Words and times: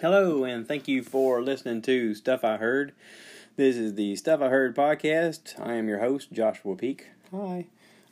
Hello, 0.00 0.44
and 0.44 0.68
thank 0.68 0.86
you 0.86 1.02
for 1.02 1.42
listening 1.42 1.82
to 1.82 2.14
Stuff 2.14 2.44
I 2.44 2.56
Heard. 2.56 2.92
This 3.56 3.74
is 3.74 3.94
the 3.94 4.14
Stuff 4.14 4.40
I 4.40 4.48
Heard 4.48 4.76
podcast. 4.76 5.58
I 5.60 5.72
am 5.72 5.88
your 5.88 5.98
host, 5.98 6.32
Joshua 6.32 6.76
Peek. 6.76 7.08
Hi. 7.32 7.66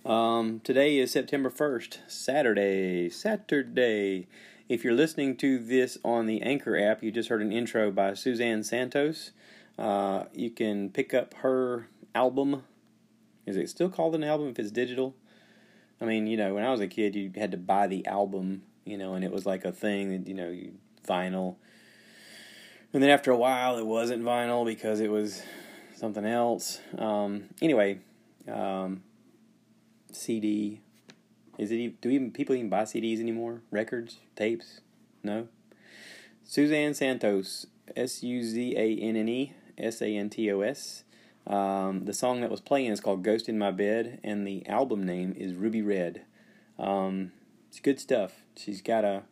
Um, 0.05 0.59
today 0.65 0.99
is 0.99 1.13
September 1.13 1.49
1st, 1.49 1.99
Saturday. 2.09 3.09
Saturday. 3.09 4.27
If 4.69 4.83
you're 4.83 4.95
listening 4.95 5.37
to 5.37 5.61
this 5.61 5.97
on 6.05 6.27
the 6.27 6.43
Anchor 6.43 6.77
app, 6.77 7.05
you 7.05 7.13
just 7.13 7.29
heard 7.29 7.41
an 7.41 7.53
intro 7.53 7.93
by 7.93 8.15
Suzanne 8.15 8.65
Santos. 8.65 9.31
Uh, 9.79 10.25
you 10.35 10.51
can 10.51 10.91
pick 10.91 11.15
up 11.15 11.35
her 11.35 11.87
album. 12.17 12.65
Is 13.47 13.57
it 13.57 13.69
still 13.69 13.91
called 13.91 14.17
an 14.17 14.25
album 14.25 14.49
if 14.49 14.59
it's 14.59 14.73
digital? 14.73 15.15
I 16.01 16.05
mean, 16.05 16.27
you 16.27 16.37
know, 16.37 16.53
when 16.53 16.65
I 16.65 16.73
was 16.73 16.81
a 16.81 16.89
kid, 16.89 17.15
you 17.15 17.31
had 17.37 17.53
to 17.53 17.57
buy 17.57 17.87
the 17.87 18.05
album, 18.07 18.63
you 18.85 18.99
know, 18.99 19.15
and 19.15 19.25
it 19.25 19.31
was 19.31 19.47
like 19.47 19.65
a 19.65 19.71
thing 19.71 20.11
that, 20.11 20.29
you 20.29 20.35
know, 20.35 20.49
you 20.49 20.73
vinyl 21.07 21.55
and 22.97 23.03
then 23.03 23.11
after 23.11 23.31
a 23.31 23.37
while, 23.37 23.77
it 23.77 23.85
wasn't 23.85 24.25
vinyl 24.25 24.65
because 24.65 25.01
it 25.01 25.11
was 25.11 25.43
something 25.97 26.25
else. 26.25 26.81
Um, 26.97 27.45
anyway, 27.61 27.99
um, 28.51 29.03
CD. 30.13 30.81
Is 31.59 31.71
it? 31.71 32.01
Do 32.01 32.09
even 32.09 32.31
people 32.31 32.55
even 32.55 32.71
buy 32.71 32.85
CDs 32.85 33.21
anymore? 33.21 33.61
Records, 33.71 34.21
tapes? 34.35 34.81
No. 35.23 35.49
Suzanne 36.43 36.95
Santos, 36.95 37.67
S 37.95 38.23
U 38.23 38.43
Z 38.43 38.75
A 38.79 38.97
N 38.97 39.15
N 39.15 39.29
E 39.29 39.53
S 39.77 40.01
A 40.01 40.17
N 40.17 40.31
T 40.31 40.51
O 40.51 40.63
S. 40.63 41.05
Um, 41.47 42.07
the 42.07 42.15
song 42.15 42.41
that 42.41 42.51
was 42.51 42.63
playing 42.63 42.91
is 42.91 43.01
called 43.01 43.23
"Ghost 43.23 43.47
in 43.47 43.59
My 43.59 43.73
Bed," 43.73 44.21
and 44.25 44.47
the 44.47 44.67
album 44.67 45.05
name 45.05 45.35
is 45.37 45.53
Ruby 45.53 45.83
Red. 45.83 46.23
Um, 46.79 47.33
it's 47.69 47.79
good 47.79 48.01
stuff. 48.01 48.37
She's 48.57 48.81
got 48.81 49.05
a, 49.05 49.25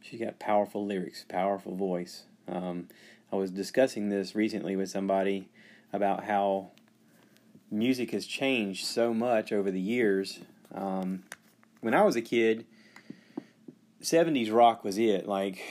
she's 0.00 0.18
got 0.18 0.40
powerful 0.40 0.84
lyrics, 0.84 1.24
powerful 1.28 1.76
voice. 1.76 2.24
Um, 2.48 2.88
I 3.32 3.36
was 3.36 3.50
discussing 3.50 4.08
this 4.08 4.34
recently 4.34 4.76
with 4.76 4.90
somebody 4.90 5.48
about 5.92 6.24
how 6.24 6.70
music 7.70 8.10
has 8.10 8.26
changed 8.26 8.84
so 8.84 9.14
much 9.14 9.52
over 9.52 9.70
the 9.70 9.80
years. 9.80 10.40
Um, 10.74 11.22
when 11.80 11.94
I 11.94 12.02
was 12.02 12.16
a 12.16 12.22
kid, 12.22 12.66
70s 14.02 14.52
rock 14.52 14.84
was 14.84 14.98
it. 14.98 15.26
Like, 15.26 15.62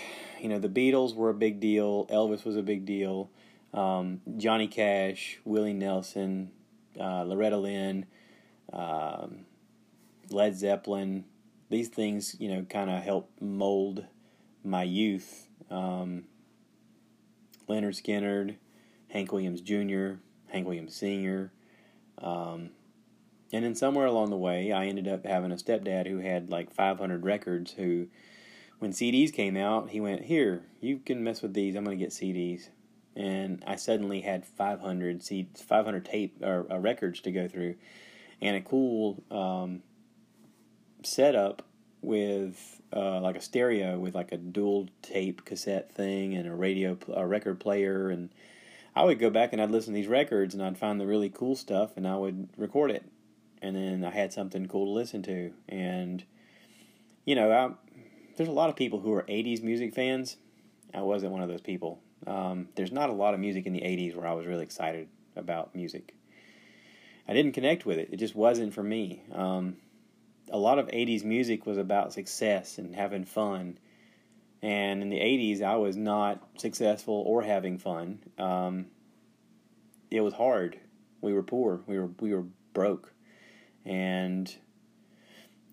you 0.41 0.49
know, 0.49 0.59
the 0.59 0.69
Beatles 0.69 1.15
were 1.15 1.29
a 1.29 1.33
big 1.33 1.59
deal, 1.59 2.07
Elvis 2.07 2.43
was 2.43 2.55
a 2.55 2.63
big 2.63 2.85
deal, 2.85 3.29
um, 3.73 4.21
Johnny 4.37 4.67
Cash, 4.67 5.39
Willie 5.45 5.73
Nelson, 5.73 6.51
uh, 6.99 7.23
Loretta 7.23 7.57
Lynn, 7.57 8.05
um, 8.73 9.45
Led 10.29 10.57
Zeppelin. 10.57 11.25
These 11.69 11.89
things, 11.89 12.35
you 12.39 12.53
know, 12.53 12.63
kind 12.63 12.89
of 12.89 13.01
helped 13.01 13.41
mold 13.41 14.05
my 14.63 14.83
youth. 14.83 15.47
Um, 15.69 16.25
Lynyrd 17.67 18.01
Skynyrd, 18.01 18.55
Hank 19.09 19.31
Williams 19.31 19.61
Jr., 19.61 20.13
Hank 20.47 20.67
Williams 20.67 20.95
Sr. 20.95 21.51
Um, 22.17 22.71
and 23.53 23.65
then 23.65 23.75
somewhere 23.75 24.05
along 24.05 24.29
the 24.29 24.37
way, 24.37 24.71
I 24.71 24.85
ended 24.85 25.07
up 25.07 25.25
having 25.25 25.51
a 25.51 25.55
stepdad 25.55 26.07
who 26.07 26.19
had 26.19 26.49
like 26.49 26.73
500 26.73 27.23
records. 27.23 27.73
Who, 27.73 28.07
when 28.79 28.91
CDs 28.91 29.33
came 29.33 29.57
out, 29.57 29.89
he 29.89 29.99
went, 29.99 30.23
"Here, 30.23 30.63
you 30.79 30.99
can 30.99 31.23
mess 31.23 31.41
with 31.41 31.53
these. 31.53 31.75
I'm 31.75 31.83
going 31.83 31.97
to 31.97 32.03
get 32.03 32.13
CDs." 32.13 32.69
And 33.15 33.61
I 33.67 33.75
suddenly 33.75 34.21
had 34.21 34.45
500 34.45 35.21
C- 35.21 35.49
500 35.67 36.05
tape 36.05 36.37
or 36.41 36.65
uh, 36.71 36.77
records 36.77 37.19
to 37.21 37.31
go 37.31 37.47
through, 37.47 37.75
and 38.41 38.55
a 38.55 38.61
cool 38.61 39.21
um, 39.29 39.83
setup 41.03 41.63
with 42.01 42.81
uh, 42.93 43.19
like 43.21 43.37
a 43.37 43.41
stereo 43.41 43.97
with 43.97 44.15
like 44.15 44.31
a 44.31 44.37
dual 44.37 44.89
tape 45.01 45.45
cassette 45.45 45.93
thing 45.93 46.35
and 46.35 46.47
a 46.47 46.53
radio 46.53 46.97
a 47.13 47.25
record 47.25 47.59
player. 47.59 48.09
And 48.09 48.29
I 48.95 49.03
would 49.03 49.19
go 49.19 49.29
back 49.29 49.53
and 49.53 49.61
I'd 49.61 49.71
listen 49.71 49.93
to 49.93 49.99
these 49.99 50.07
records 50.07 50.53
and 50.53 50.63
I'd 50.63 50.77
find 50.77 50.99
the 50.99 51.07
really 51.07 51.29
cool 51.29 51.55
stuff 51.55 51.95
and 51.95 52.07
I 52.07 52.15
would 52.15 52.49
record 52.57 52.91
it. 52.91 53.05
And 53.61 53.75
then 53.75 54.03
I 54.03 54.09
had 54.09 54.33
something 54.33 54.67
cool 54.67 54.85
to 54.85 54.91
listen 54.91 55.21
to. 55.23 55.53
And 55.69 56.23
you 57.25 57.35
know 57.35 57.51
I, 57.51 57.71
there's 58.37 58.49
a 58.49 58.53
lot 58.53 58.69
of 58.69 58.75
people 58.75 58.99
who 58.99 59.13
are 59.13 59.23
80s 59.23 59.61
music 59.61 59.93
fans. 59.93 60.37
I 60.93 61.01
wasn't 61.01 61.31
one 61.31 61.41
of 61.41 61.49
those 61.49 61.61
people. 61.61 62.01
Um, 62.27 62.69
there's 62.75 62.91
not 62.91 63.09
a 63.09 63.13
lot 63.13 63.33
of 63.33 63.39
music 63.39 63.65
in 63.65 63.73
the 63.73 63.81
80s 63.81 64.15
where 64.15 64.27
I 64.27 64.33
was 64.33 64.45
really 64.45 64.63
excited 64.63 65.07
about 65.35 65.73
music. 65.75 66.15
I 67.27 67.33
didn't 67.33 67.53
connect 67.53 67.85
with 67.85 67.97
it. 67.97 68.09
It 68.11 68.17
just 68.17 68.35
wasn't 68.35 68.73
for 68.73 68.83
me. 68.83 69.23
Um, 69.31 69.77
a 70.49 70.57
lot 70.57 70.79
of 70.79 70.87
80s 70.87 71.23
music 71.23 71.65
was 71.65 71.77
about 71.77 72.13
success 72.13 72.77
and 72.77 72.95
having 72.95 73.25
fun. 73.25 73.77
And 74.61 75.01
in 75.01 75.09
the 75.09 75.19
80s, 75.19 75.61
I 75.61 75.75
was 75.75 75.97
not 75.97 76.41
successful 76.57 77.23
or 77.25 77.41
having 77.41 77.77
fun. 77.77 78.19
Um, 78.37 78.87
it 80.11 80.21
was 80.21 80.33
hard. 80.33 80.77
We 81.21 81.33
were 81.33 81.43
poor. 81.43 81.81
We 81.87 81.97
were 81.97 82.09
we 82.19 82.33
were 82.33 82.45
broke, 82.73 83.13
and 83.85 84.53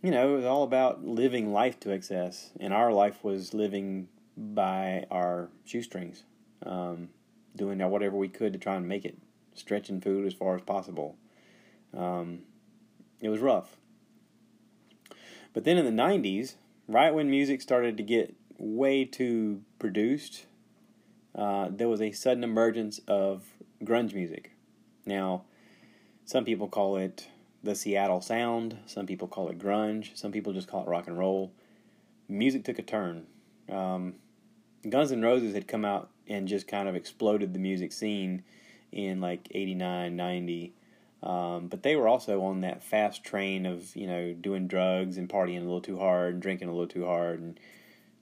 you 0.03 0.11
know 0.11 0.33
it 0.33 0.37
was 0.37 0.45
all 0.45 0.63
about 0.63 1.05
living 1.05 1.53
life 1.53 1.81
to 1.81 1.91
excess. 1.91 2.51
And 2.61 2.73
our 2.73 2.93
life 2.93 3.25
was 3.25 3.53
living 3.53 4.09
by 4.37 5.07
our 5.11 5.49
shoestrings, 5.65 6.23
um, 6.65 7.09
doing 7.57 7.79
whatever 7.91 8.17
we 8.17 8.29
could 8.29 8.53
to 8.53 8.59
try 8.59 8.77
and 8.77 8.87
make 8.87 9.05
it, 9.05 9.19
stretching 9.55 10.01
food 10.01 10.27
as 10.27 10.35
far 10.35 10.55
as 10.55 10.63
possible. 10.63 11.17
Um, 11.97 12.41
it 13.21 13.29
was 13.29 13.41
rough. 13.41 13.77
But 15.59 15.65
then 15.65 15.77
in 15.77 15.85
the 15.85 16.03
90s, 16.03 16.55
right 16.87 17.13
when 17.13 17.29
music 17.29 17.61
started 17.61 17.97
to 17.97 18.05
get 18.05 18.33
way 18.59 19.05
too 19.05 19.63
produced, 19.81 20.47
uh, 21.35 21.67
there 21.69 21.89
was 21.89 22.01
a 22.01 22.13
sudden 22.13 22.45
emergence 22.45 23.01
of 23.09 23.43
grunge 23.83 24.15
music. 24.15 24.53
Now, 25.05 25.43
some 26.25 26.45
people 26.45 26.69
call 26.69 26.97
it 26.97 27.27
the 27.61 27.75
Seattle 27.75 28.21
sound, 28.21 28.79
some 28.87 29.05
people 29.05 29.27
call 29.27 29.49
it 29.49 29.59
grunge, 29.59 30.17
some 30.17 30.31
people 30.31 30.53
just 30.53 30.69
call 30.69 30.85
it 30.85 30.89
rock 30.89 31.09
and 31.09 31.19
roll. 31.19 31.51
Music 32.29 32.63
took 32.63 32.79
a 32.79 32.83
turn. 32.83 33.27
Um, 33.69 34.15
Guns 34.89 35.11
N' 35.11 35.23
Roses 35.23 35.55
had 35.55 35.67
come 35.67 35.85
out 35.85 36.09
and 36.29 36.47
just 36.47 36.69
kind 36.69 36.89
of 36.89 36.95
exploded 36.95 37.53
the 37.53 37.59
music 37.59 37.91
scene 37.91 38.45
in 38.93 39.21
like 39.21 39.49
89, 39.51 40.15
90. 40.15 40.73
Um, 41.23 41.67
but 41.67 41.83
they 41.83 41.97
were 41.97 42.07
also 42.07 42.43
on 42.43 42.61
that 42.61 42.83
fast 42.83 43.25
train 43.25 43.67
of 43.67 43.95
you 43.97 44.07
know 44.07 44.33
doing 44.35 44.69
drugs 44.69 45.17
and 45.19 45.29
partying 45.29 45.59
a 45.59 45.65
little 45.65 45.81
too 45.81 45.99
hard 45.99 46.35
and 46.35 46.43
drinking 46.43 46.69
a 46.69 46.73
little 46.73 46.87
too 46.87 47.07
hard 47.07 47.41
and 47.41 47.59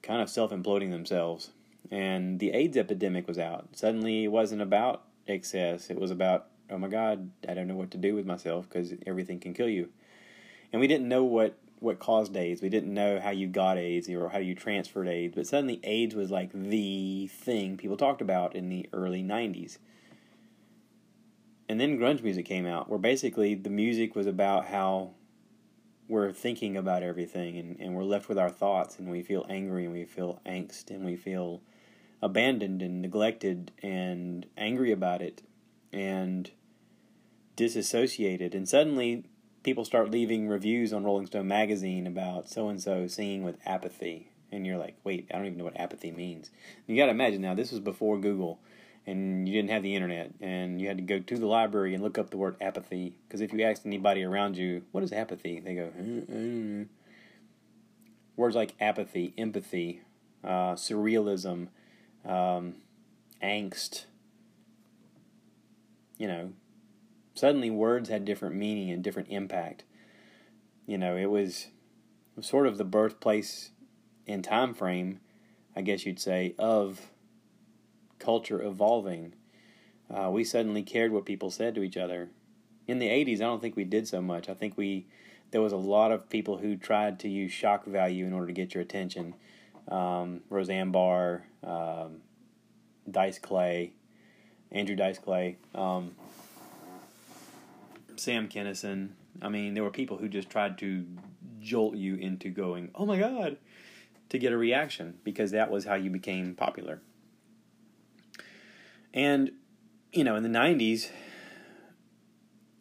kind 0.02 0.22
of 0.22 0.30
self 0.30 0.50
imploding 0.50 0.90
themselves. 0.90 1.50
And 1.90 2.40
the 2.40 2.52
AIDS 2.52 2.76
epidemic 2.76 3.28
was 3.28 3.38
out. 3.38 3.68
Suddenly, 3.72 4.24
it 4.24 4.28
wasn't 4.28 4.62
about 4.62 5.04
excess. 5.28 5.90
It 5.90 6.00
was 6.00 6.10
about 6.10 6.46
oh 6.70 6.78
my 6.78 6.88
God, 6.88 7.30
I 7.48 7.54
don't 7.54 7.68
know 7.68 7.76
what 7.76 7.90
to 7.92 7.98
do 7.98 8.14
with 8.14 8.26
myself 8.26 8.68
because 8.68 8.92
everything 9.06 9.38
can 9.38 9.54
kill 9.54 9.68
you. 9.68 9.88
And 10.72 10.80
we 10.80 10.88
didn't 10.88 11.08
know 11.08 11.24
what 11.24 11.58
what 11.78 11.98
caused 11.98 12.34
AIDS. 12.34 12.62
We 12.62 12.70
didn't 12.70 12.94
know 12.94 13.20
how 13.20 13.30
you 13.30 13.46
got 13.46 13.76
AIDS 13.76 14.08
or 14.08 14.30
how 14.30 14.38
you 14.38 14.54
transferred 14.54 15.08
AIDS. 15.08 15.34
But 15.34 15.46
suddenly, 15.46 15.80
AIDS 15.84 16.14
was 16.14 16.30
like 16.30 16.50
the 16.52 17.28
thing 17.28 17.76
people 17.76 17.96
talked 17.98 18.22
about 18.22 18.56
in 18.56 18.70
the 18.70 18.88
early 18.92 19.22
'90s 19.22 19.78
and 21.68 21.80
then 21.80 21.98
grunge 21.98 22.22
music 22.22 22.46
came 22.46 22.66
out, 22.66 22.88
where 22.88 22.98
basically 22.98 23.54
the 23.54 23.70
music 23.70 24.14
was 24.14 24.26
about 24.26 24.66
how 24.66 25.14
we're 26.08 26.32
thinking 26.32 26.76
about 26.76 27.02
everything 27.02 27.58
and, 27.58 27.80
and 27.80 27.94
we're 27.94 28.04
left 28.04 28.28
with 28.28 28.38
our 28.38 28.50
thoughts 28.50 28.98
and 28.98 29.10
we 29.10 29.22
feel 29.22 29.44
angry 29.48 29.84
and 29.84 29.92
we 29.92 30.04
feel 30.04 30.40
angst 30.46 30.90
and 30.90 31.04
we 31.04 31.16
feel 31.16 31.60
abandoned 32.22 32.80
and 32.80 33.02
neglected 33.02 33.72
and 33.82 34.46
angry 34.56 34.92
about 34.92 35.20
it 35.20 35.42
and 35.92 36.50
disassociated. 37.56 38.54
And 38.54 38.68
suddenly 38.68 39.24
people 39.62 39.84
start 39.84 40.10
leaving 40.10 40.48
reviews 40.48 40.92
on 40.92 41.04
Rolling 41.04 41.26
Stone 41.26 41.48
magazine 41.48 42.06
about 42.06 42.48
so 42.48 42.68
and 42.68 42.80
so 42.80 43.06
singing 43.08 43.42
with 43.42 43.58
apathy. 43.66 44.30
And 44.52 44.64
you're 44.64 44.78
like, 44.78 44.96
wait, 45.02 45.28
I 45.32 45.36
don't 45.36 45.46
even 45.46 45.58
know 45.58 45.64
what 45.64 45.78
apathy 45.78 46.12
means. 46.12 46.50
You 46.86 46.96
got 46.96 47.06
to 47.06 47.10
imagine 47.10 47.42
now, 47.42 47.54
this 47.54 47.72
was 47.72 47.80
before 47.80 48.18
Google 48.18 48.60
and 49.06 49.48
you 49.48 49.54
didn't 49.54 49.70
have 49.70 49.82
the 49.82 49.94
internet 49.94 50.32
and 50.40 50.80
you 50.80 50.88
had 50.88 50.96
to 50.96 51.02
go 51.02 51.18
to 51.18 51.38
the 51.38 51.46
library 51.46 51.94
and 51.94 52.02
look 52.02 52.18
up 52.18 52.30
the 52.30 52.36
word 52.36 52.56
apathy 52.60 53.16
because 53.26 53.40
if 53.40 53.52
you 53.52 53.62
asked 53.62 53.86
anybody 53.86 54.22
around 54.22 54.56
you 54.56 54.82
what 54.92 55.04
is 55.04 55.12
apathy? 55.12 55.60
they 55.60 55.74
go 55.74 55.90
mm-hmm. 55.98 56.82
words 58.36 58.56
like 58.56 58.74
apathy 58.80 59.32
empathy 59.38 60.02
uh, 60.44 60.74
surrealism 60.74 61.68
um, 62.24 62.74
angst 63.42 64.06
you 66.18 66.26
know. 66.26 66.52
Suddenly 67.34 67.70
words 67.70 68.08
had 68.08 68.24
different 68.24 68.54
meaning 68.54 68.90
and 68.90 69.04
different 69.04 69.28
impact. 69.28 69.84
You 70.86 70.98
know 70.98 71.16
it 71.16 71.30
was, 71.30 71.68
sort 72.40 72.66
of 72.66 72.78
the 72.78 72.84
birthplace 72.84 73.70
and 74.28 74.44
time 74.44 74.74
frame 74.74 75.20
i 75.74 75.80
guess 75.80 76.04
you'd 76.04 76.20
say 76.20 76.54
of 76.58 77.00
culture 78.18 78.62
evolving, 78.62 79.34
uh, 80.10 80.30
we 80.30 80.44
suddenly 80.44 80.82
cared 80.82 81.12
what 81.12 81.24
people 81.24 81.50
said 81.50 81.74
to 81.74 81.82
each 81.82 81.96
other. 81.96 82.28
In 82.86 82.98
the 82.98 83.08
80s, 83.08 83.36
I 83.36 83.44
don't 83.44 83.60
think 83.60 83.76
we 83.76 83.84
did 83.84 84.06
so 84.06 84.22
much. 84.22 84.48
I 84.48 84.54
think 84.54 84.76
we 84.76 85.06
there 85.50 85.62
was 85.62 85.72
a 85.72 85.76
lot 85.76 86.12
of 86.12 86.28
people 86.28 86.58
who 86.58 86.76
tried 86.76 87.20
to 87.20 87.28
use 87.28 87.52
shock 87.52 87.84
value 87.86 88.26
in 88.26 88.32
order 88.32 88.48
to 88.48 88.52
get 88.52 88.74
your 88.74 88.82
attention. 88.82 89.34
Um, 89.88 90.40
Roseanne 90.50 90.90
Barr, 90.90 91.44
um, 91.62 92.18
Dice 93.08 93.38
Clay, 93.38 93.92
Andrew 94.72 94.96
Dice 94.96 95.18
Clay, 95.18 95.56
um, 95.74 96.16
Sam 98.16 98.48
Kinison. 98.48 99.10
I 99.40 99.48
mean, 99.48 99.74
there 99.74 99.84
were 99.84 99.90
people 99.90 100.16
who 100.16 100.28
just 100.28 100.50
tried 100.50 100.78
to 100.78 101.06
jolt 101.60 101.94
you 101.94 102.16
into 102.16 102.48
going, 102.48 102.90
"Oh 102.94 103.06
my 103.06 103.18
God," 103.18 103.58
to 104.30 104.38
get 104.38 104.52
a 104.52 104.56
reaction 104.56 105.18
because 105.22 105.52
that 105.52 105.70
was 105.70 105.84
how 105.84 105.94
you 105.94 106.10
became 106.10 106.54
popular. 106.54 107.00
And 109.16 109.52
you 110.12 110.22
know, 110.22 110.36
in 110.36 110.42
the 110.42 110.48
'90s, 110.48 111.08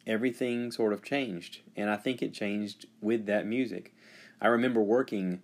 everything 0.06 0.70
sort 0.70 0.92
of 0.92 1.02
changed, 1.02 1.62
and 1.74 1.90
I 1.90 1.96
think 1.96 2.22
it 2.22 2.34
changed 2.34 2.86
with 3.00 3.24
that 3.26 3.46
music. 3.46 3.94
I 4.40 4.48
remember 4.48 4.82
working, 4.82 5.40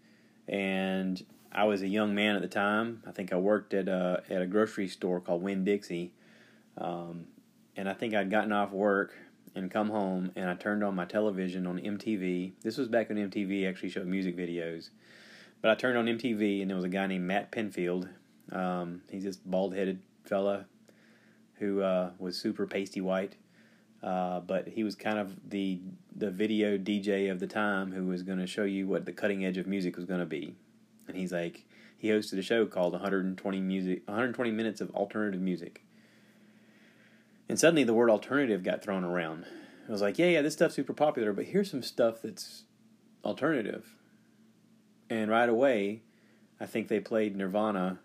and 0.47 1.25
I 1.51 1.65
was 1.65 1.81
a 1.81 1.89
young 1.89 2.15
man 2.15 2.37
at 2.37 2.43
the 2.43 2.49
time. 2.49 3.03
I 3.07 3.11
think 3.11 3.33
I 3.33 3.37
worked 3.37 3.73
at 3.73 3.89
a 3.89 4.23
at 4.29 4.43
a 4.43 4.47
grocery 4.47 4.87
store 4.87 5.19
called 5.19 5.43
Winn 5.43 5.65
Dixie, 5.65 6.13
um, 6.77 7.27
and 7.75 7.89
I 7.89 7.95
think 7.95 8.15
I'd 8.15 8.31
gotten 8.31 8.53
off 8.53 8.71
work 8.71 9.15
and 9.55 9.71
come 9.71 9.89
home, 9.89 10.31
and 10.37 10.51
I 10.51 10.55
turned 10.55 10.85
on 10.85 10.95
my 10.95 11.07
television 11.07 11.67
on 11.67 11.79
MTV. 11.79 12.53
This 12.63 12.77
was 12.77 12.89
back 12.89 13.09
when 13.09 13.31
MTV 13.31 13.67
actually 13.67 13.89
showed 13.89 14.07
music 14.07 14.37
videos, 14.37 14.91
but 15.63 15.71
I 15.71 15.75
turned 15.75 15.97
on 15.97 16.05
MTV, 16.05 16.61
and 16.61 16.69
there 16.69 16.77
was 16.77 16.85
a 16.85 16.91
guy 16.91 17.07
named 17.07 17.25
Matt 17.25 17.51
Pinfield. 17.51 18.11
Um, 18.51 19.01
he's 19.11 19.25
this 19.25 19.37
bald 19.37 19.75
headed 19.75 20.01
fella 20.25 20.67
who 21.63 21.81
uh, 21.81 22.11
was 22.19 22.37
super 22.37 22.67
pasty 22.67 23.01
white. 23.01 23.37
Uh, 24.03 24.41
but 24.41 24.67
he 24.67 24.83
was 24.83 24.97
kind 24.97 25.17
of 25.17 25.49
the 25.49 25.81
the 26.15 26.31
video 26.31 26.77
DJ 26.77 27.31
of 27.31 27.39
the 27.39 27.47
time 27.47 27.93
who 27.93 28.07
was 28.07 28.25
going 28.25 28.39
to 28.39 28.49
show 28.49 28.65
you 28.65 28.89
what 28.89 29.07
the 29.07 29.13
cutting 29.13 29.45
edge 29.45 29.57
of 29.57 29.67
music 29.67 29.97
was 29.97 30.05
going 30.05 30.19
to 30.19 30.27
be. 30.27 30.57
And 31.07 31.17
he's 31.17 31.33
like, 31.33 31.65
he 31.97 32.09
hosted 32.09 32.37
a 32.39 32.43
show 32.43 32.67
called 32.67 32.95
120 32.95 33.61
music 33.61 34.03
120 34.07 34.51
minutes 34.51 34.81
of 34.81 34.91
alternative 34.91 35.41
music. 35.41 35.85
And 37.49 37.59
suddenly 37.59 37.85
the 37.85 37.95
word 37.95 38.11
alternative 38.11 38.65
got 38.65 38.83
thrown 38.83 39.05
around. 39.05 39.45
It 39.87 39.91
was 39.91 40.03
like, 40.03 40.19
yeah, 40.19 40.27
yeah, 40.27 40.43
this 40.43 40.55
stuff's 40.55 40.75
super 40.75 40.93
popular, 40.93 41.33
but 41.33 41.45
here's 41.45 41.71
some 41.71 41.83
stuff 41.83 42.23
that's 42.23 42.65
alternative. 43.25 43.95
And 45.09 45.31
right 45.31 45.49
away, 45.49 46.03
I 46.59 46.67
think 46.67 46.89
they 46.89 46.99
played 46.99 47.37
Nirvana, 47.37 47.99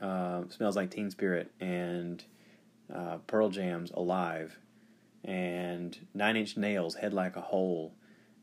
uh, 0.00 0.42
Smells 0.48 0.76
Like 0.76 0.90
Teen 0.90 1.10
Spirit, 1.10 1.52
and 1.60 2.24
uh, 2.92 3.18
Pearl 3.26 3.48
Jam's 3.48 3.90
Alive 3.92 4.58
and 5.24 5.98
Nine 6.14 6.36
Inch 6.36 6.56
Nails, 6.56 6.96
Head 6.96 7.12
Like 7.12 7.36
a 7.36 7.40
Hole, 7.40 7.94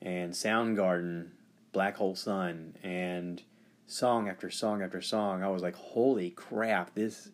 and 0.02 0.34
Soundgarden, 0.34 1.30
Black 1.72 1.96
Hole 1.98 2.16
Sun, 2.16 2.76
and 2.84 3.42
song 3.88 4.28
after 4.28 4.50
song 4.50 4.82
after 4.82 5.02
song. 5.02 5.44
I 5.44 5.48
was 5.48 5.62
like, 5.62 5.76
holy 5.76 6.30
crap, 6.30 6.94
this. 6.96 7.30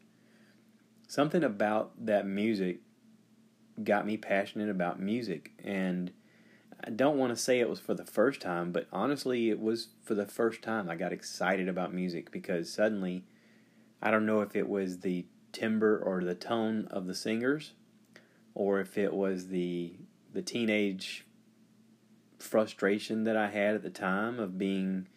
Something 1.08 1.44
about 1.44 1.92
that 2.06 2.28
music 2.28 2.80
got 3.84 4.06
me 4.06 4.18
passionate 4.18 4.70
about 4.70 5.00
music. 5.00 5.52
And 5.64 6.12
I 6.84 6.92
don't 6.92 7.18
want 7.18 7.36
to 7.36 7.42
say 7.42 7.60
it 7.60 7.70
was 7.70 7.80
for 7.80 7.94
the 7.94 8.06
first 8.06 8.42
time, 8.42 8.72
but 8.72 8.88
honestly, 8.92 9.50
it 9.50 9.60
was 9.60 9.90
for 10.04 10.14
the 10.14 10.26
first 10.26 10.62
time 10.62 10.90
I 10.90 10.96
got 10.96 11.12
excited 11.12 11.68
about 11.68 11.94
music 11.94 12.32
because 12.32 12.72
suddenly, 12.72 13.24
I 14.02 14.12
don't 14.12 14.26
know 14.26 14.42
if 14.42 14.56
it 14.56 14.70
was 14.70 15.00
the 15.00 15.26
timbre 15.52 15.98
or 15.98 16.24
the 16.24 16.36
tone 16.36 16.88
of 16.92 17.08
the 17.08 17.16
singers 17.16 17.74
or 18.54 18.80
if 18.80 18.98
it 18.98 19.14
was 19.14 19.48
the 19.48 19.94
the 20.34 20.42
teenage 20.42 21.26
frustration 22.38 23.24
that 23.24 23.38
I 23.38 23.50
had 23.50 23.76
at 23.76 23.84
the 23.84 23.90
time 23.90 24.40
of 24.40 24.58
being, 24.58 25.08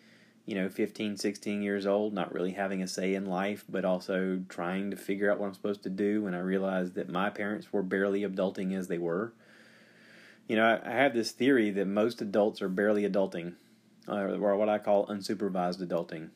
you 0.47 0.55
know, 0.55 0.69
15, 0.69 1.17
16 1.17 1.63
years 1.63 1.87
old, 1.87 2.15
not 2.15 2.33
really 2.33 2.53
having 2.53 2.83
a 2.83 2.89
say 2.89 3.15
in 3.15 3.27
life, 3.27 3.65
but 3.69 3.85
also 3.85 4.43
trying 4.49 4.91
to 4.91 4.97
figure 4.97 5.31
out 5.31 5.39
what 5.39 5.47
I'm 5.47 5.55
supposed 5.55 5.83
to 5.85 5.91
do 5.91 6.23
when 6.23 6.35
I 6.35 6.41
realized 6.41 6.95
that 6.95 7.11
my 7.11 7.31
parents 7.31 7.73
were 7.73 7.83
barely 7.83 8.23
adulting 8.23 8.77
as 8.77 8.89
they 8.89 8.99
were. 8.99 9.33
You 10.49 10.57
know, 10.57 10.65
I, 10.65 10.91
I 10.91 10.95
have 10.95 11.15
this 11.15 11.31
theory 11.31 11.71
that 11.71 11.87
most 11.87 12.21
adults 12.21 12.63
are 12.63 12.69
barely 12.69 13.09
adulting, 13.09 13.55
uh, 14.09 14.15
or 14.15 14.57
what 14.57 14.69
I 14.69 14.79
call 14.79 15.07
unsupervised 15.07 15.87
adulting. 15.87 16.31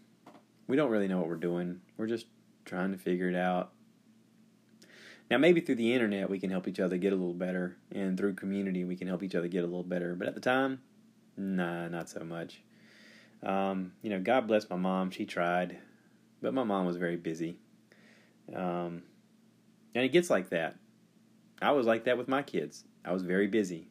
We 0.68 0.76
don't 0.76 0.90
really 0.90 1.08
know 1.08 1.18
what 1.18 1.28
we're 1.28 1.36
doing. 1.36 1.80
We're 1.96 2.06
just 2.06 2.26
trying 2.64 2.92
to 2.92 2.98
figure 2.98 3.28
it 3.28 3.36
out 3.36 3.72
now, 5.28 5.38
maybe 5.38 5.60
through 5.60 5.74
the 5.76 5.92
internet 5.92 6.30
we 6.30 6.38
can 6.38 6.50
help 6.50 6.68
each 6.68 6.78
other 6.78 6.96
get 6.96 7.12
a 7.12 7.16
little 7.16 7.34
better, 7.34 7.76
and 7.90 8.16
through 8.16 8.34
community 8.34 8.84
we 8.84 8.94
can 8.94 9.08
help 9.08 9.22
each 9.22 9.34
other 9.34 9.48
get 9.48 9.64
a 9.64 9.66
little 9.66 9.82
better. 9.82 10.14
But 10.14 10.28
at 10.28 10.34
the 10.34 10.40
time, 10.40 10.80
nah, 11.36 11.88
not 11.88 12.08
so 12.08 12.22
much. 12.22 12.62
Um, 13.42 13.92
you 14.02 14.10
know, 14.10 14.20
God 14.20 14.46
bless 14.46 14.70
my 14.70 14.76
mom. 14.76 15.10
She 15.10 15.26
tried, 15.26 15.78
but 16.40 16.54
my 16.54 16.62
mom 16.62 16.86
was 16.86 16.96
very 16.96 17.16
busy. 17.16 17.58
Um, 18.54 19.02
and 19.94 20.04
it 20.04 20.12
gets 20.12 20.30
like 20.30 20.50
that. 20.50 20.76
I 21.60 21.72
was 21.72 21.86
like 21.86 22.04
that 22.04 22.18
with 22.18 22.28
my 22.28 22.42
kids. 22.42 22.84
I 23.04 23.12
was 23.12 23.22
very 23.22 23.48
busy. 23.48 23.88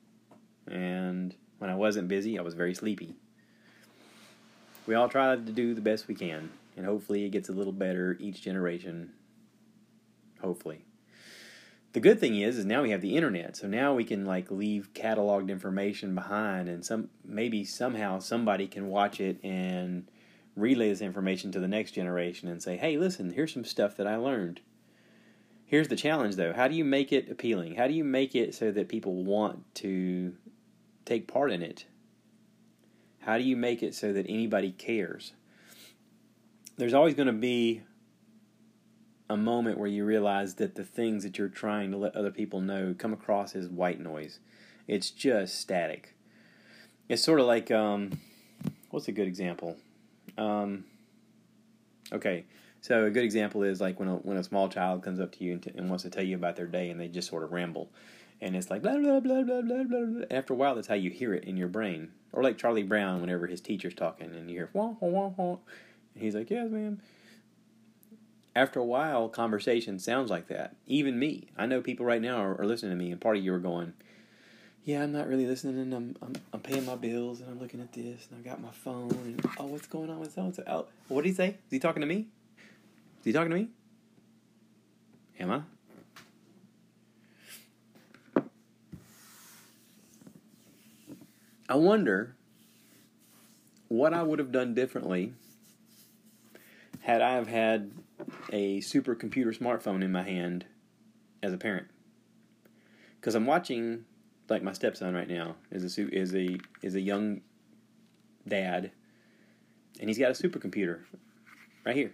And 0.67 1.35
when 1.57 1.69
I 1.69 1.75
wasn't 1.75 2.07
busy, 2.07 2.39
I 2.39 2.43
was 2.43 2.53
very 2.53 2.73
sleepy. 2.73 3.15
We 4.87 4.95
all 4.95 5.09
try 5.09 5.35
to 5.35 5.41
do 5.41 5.73
the 5.73 5.81
best 5.81 6.07
we 6.07 6.15
can, 6.15 6.49
and 6.77 6.85
hopefully 6.85 7.25
it 7.25 7.29
gets 7.29 7.49
a 7.49 7.53
little 7.53 7.73
better 7.73 8.15
each 8.21 8.41
generation. 8.41 9.11
Hopefully 10.39 10.85
the 11.95 12.01
good 12.01 12.19
thing 12.19 12.35
is 12.35 12.57
is 12.57 12.65
now 12.65 12.81
we 12.81 12.89
have 12.89 12.99
the 12.99 13.15
internet. 13.15 13.55
So 13.55 13.67
now 13.67 13.93
we 13.93 14.03
can 14.03 14.25
like 14.25 14.51
leave 14.51 14.93
cataloged 14.93 15.47
information 15.47 16.13
behind 16.13 16.67
and 16.67 16.85
some 16.85 17.07
maybe 17.23 17.63
somehow 17.63 18.19
somebody 18.19 18.67
can 18.67 18.89
watch 18.89 19.21
it 19.21 19.41
and 19.41 20.05
relay 20.57 20.89
this 20.89 20.99
information 20.99 21.53
to 21.53 21.59
the 21.61 21.69
next 21.69 21.91
generation 21.91 22.49
and 22.49 22.61
say 22.61 22.75
hey 22.75 22.97
listen 22.97 23.31
here's 23.31 23.53
some 23.53 23.63
stuff 23.63 23.95
that 23.95 24.07
i 24.07 24.17
learned. 24.17 24.59
Here's 25.65 25.87
the 25.87 25.95
challenge 25.95 26.35
though. 26.35 26.51
How 26.51 26.67
do 26.67 26.75
you 26.75 26.83
make 26.83 27.13
it 27.13 27.31
appealing? 27.31 27.75
How 27.75 27.87
do 27.87 27.93
you 27.93 28.03
make 28.03 28.35
it 28.35 28.53
so 28.53 28.71
that 28.71 28.89
people 28.89 29.23
want 29.23 29.73
to 29.75 30.35
take 31.05 31.29
part 31.29 31.49
in 31.49 31.61
it? 31.61 31.85
How 33.21 33.37
do 33.37 33.45
you 33.45 33.55
make 33.55 33.81
it 33.81 33.95
so 33.95 34.11
that 34.11 34.25
anybody 34.27 34.73
cares? 34.73 35.31
There's 36.75 36.93
always 36.93 37.13
going 37.13 37.27
to 37.27 37.33
be 37.33 37.83
a 39.29 39.37
moment 39.37 39.77
where 39.77 39.87
you 39.87 40.05
realize 40.05 40.55
that 40.55 40.75
the 40.75 40.83
things 40.83 41.23
that 41.23 41.37
you're 41.37 41.47
trying 41.47 41.91
to 41.91 41.97
let 41.97 42.15
other 42.15 42.31
people 42.31 42.61
know 42.61 42.95
come 42.97 43.13
across 43.13 43.55
as 43.55 43.67
white 43.67 43.99
noise. 43.99 44.39
It's 44.87 45.09
just 45.09 45.59
static. 45.59 46.15
It's 47.09 47.23
sort 47.23 47.39
of 47.39 47.47
like 47.47 47.71
um, 47.71 48.19
what's 48.89 49.07
a 49.07 49.11
good 49.11 49.27
example? 49.27 49.77
Um, 50.37 50.85
okay, 52.11 52.45
so 52.81 53.05
a 53.05 53.09
good 53.09 53.23
example 53.23 53.63
is 53.63 53.81
like 53.81 53.99
when 53.99 54.09
a, 54.09 54.15
when 54.17 54.37
a 54.37 54.43
small 54.43 54.69
child 54.69 55.03
comes 55.03 55.19
up 55.19 55.31
to 55.33 55.43
you 55.43 55.53
and, 55.53 55.63
t- 55.63 55.71
and 55.75 55.89
wants 55.89 56.03
to 56.03 56.09
tell 56.09 56.23
you 56.23 56.35
about 56.35 56.55
their 56.55 56.67
day, 56.67 56.89
and 56.89 56.99
they 56.99 57.07
just 57.07 57.29
sort 57.29 57.43
of 57.43 57.51
ramble, 57.51 57.89
and 58.41 58.55
it's 58.55 58.69
like 58.69 58.83
blah 58.83 58.97
blah 58.97 59.19
blah 59.19 59.41
blah 59.41 59.61
blah 59.61 59.83
blah. 59.83 60.25
After 60.29 60.53
a 60.53 60.55
while, 60.55 60.75
that's 60.75 60.87
how 60.87 60.95
you 60.95 61.09
hear 61.09 61.33
it 61.33 61.45
in 61.45 61.57
your 61.57 61.67
brain. 61.67 62.11
Or 62.31 62.43
like 62.43 62.57
Charlie 62.57 62.83
Brown, 62.83 63.21
whenever 63.21 63.47
his 63.47 63.61
teacher's 63.61 63.95
talking, 63.95 64.35
and 64.35 64.49
you 64.49 64.57
hear 64.57 64.69
wah 64.73 64.93
wah 64.99 65.31
wah, 65.35 65.57
and 66.13 66.23
he's 66.23 66.35
like, 66.35 66.49
"Yes, 66.51 66.69
ma'am." 66.69 67.01
After 68.55 68.79
a 68.79 68.85
while, 68.85 69.27
conversation 69.27 69.99
sounds 69.99 70.31
like 70.31 70.47
that. 70.47 70.75
Even 70.87 71.19
me, 71.19 71.49
I 71.57 71.65
know 71.65 71.81
people 71.81 72.05
right 72.05 72.21
now 72.21 72.37
are, 72.37 72.59
are 72.59 72.65
listening 72.65 72.97
to 72.97 73.03
me, 73.03 73.11
and 73.11 73.19
part 73.19 73.37
of 73.37 73.43
you 73.43 73.53
are 73.53 73.59
going, 73.59 73.93
"Yeah, 74.85 75.03
I'm 75.03 75.11
not 75.11 75.27
really 75.27 75.45
listening, 75.45 75.79
and 75.79 75.93
I'm, 75.93 76.15
I'm 76.21 76.33
I'm 76.53 76.59
paying 76.61 76.85
my 76.85 76.95
bills, 76.95 77.41
and 77.41 77.49
I'm 77.49 77.59
looking 77.59 77.81
at 77.81 77.91
this, 77.91 78.27
and 78.31 78.39
I 78.39 78.49
got 78.49 78.61
my 78.61 78.71
phone, 78.71 79.11
and 79.11 79.45
oh, 79.59 79.65
what's 79.65 79.87
going 79.87 80.09
on 80.09 80.19
with 80.19 80.33
so 80.33 80.41
and 80.43 80.55
so? 80.55 80.87
What 81.09 81.23
did 81.23 81.29
he 81.29 81.35
say? 81.35 81.49
Is 81.49 81.71
he 81.71 81.79
talking 81.79 82.01
to 82.01 82.07
me? 82.07 82.27
Is 83.19 83.25
he 83.25 83.33
talking 83.33 83.51
to 83.51 83.57
me? 83.57 83.67
Am 85.39 85.51
I? 85.51 85.61
I 91.67 91.75
wonder 91.75 92.35
what 93.87 94.13
I 94.13 94.23
would 94.23 94.39
have 94.39 94.51
done 94.51 94.73
differently 94.73 95.33
had 97.01 97.21
I 97.21 97.33
have 97.33 97.47
had 97.47 97.91
a 98.51 98.79
supercomputer 98.79 99.57
smartphone 99.57 100.03
in 100.03 100.11
my 100.11 100.23
hand 100.23 100.65
as 101.41 101.53
a 101.53 101.57
parent 101.57 101.87
because 103.19 103.35
I'm 103.35 103.45
watching 103.45 104.05
like 104.49 104.63
my 104.63 104.73
stepson 104.73 105.13
right 105.13 105.27
now 105.27 105.55
is 105.71 105.97
a 105.97 106.15
is 106.15 106.33
a 106.35 106.57
is 106.81 106.95
a 106.95 107.01
young 107.01 107.41
dad 108.47 108.91
and 109.99 110.09
he's 110.09 110.19
got 110.19 110.31
a 110.31 110.33
supercomputer 110.33 111.01
right 111.85 111.95
here 111.95 112.13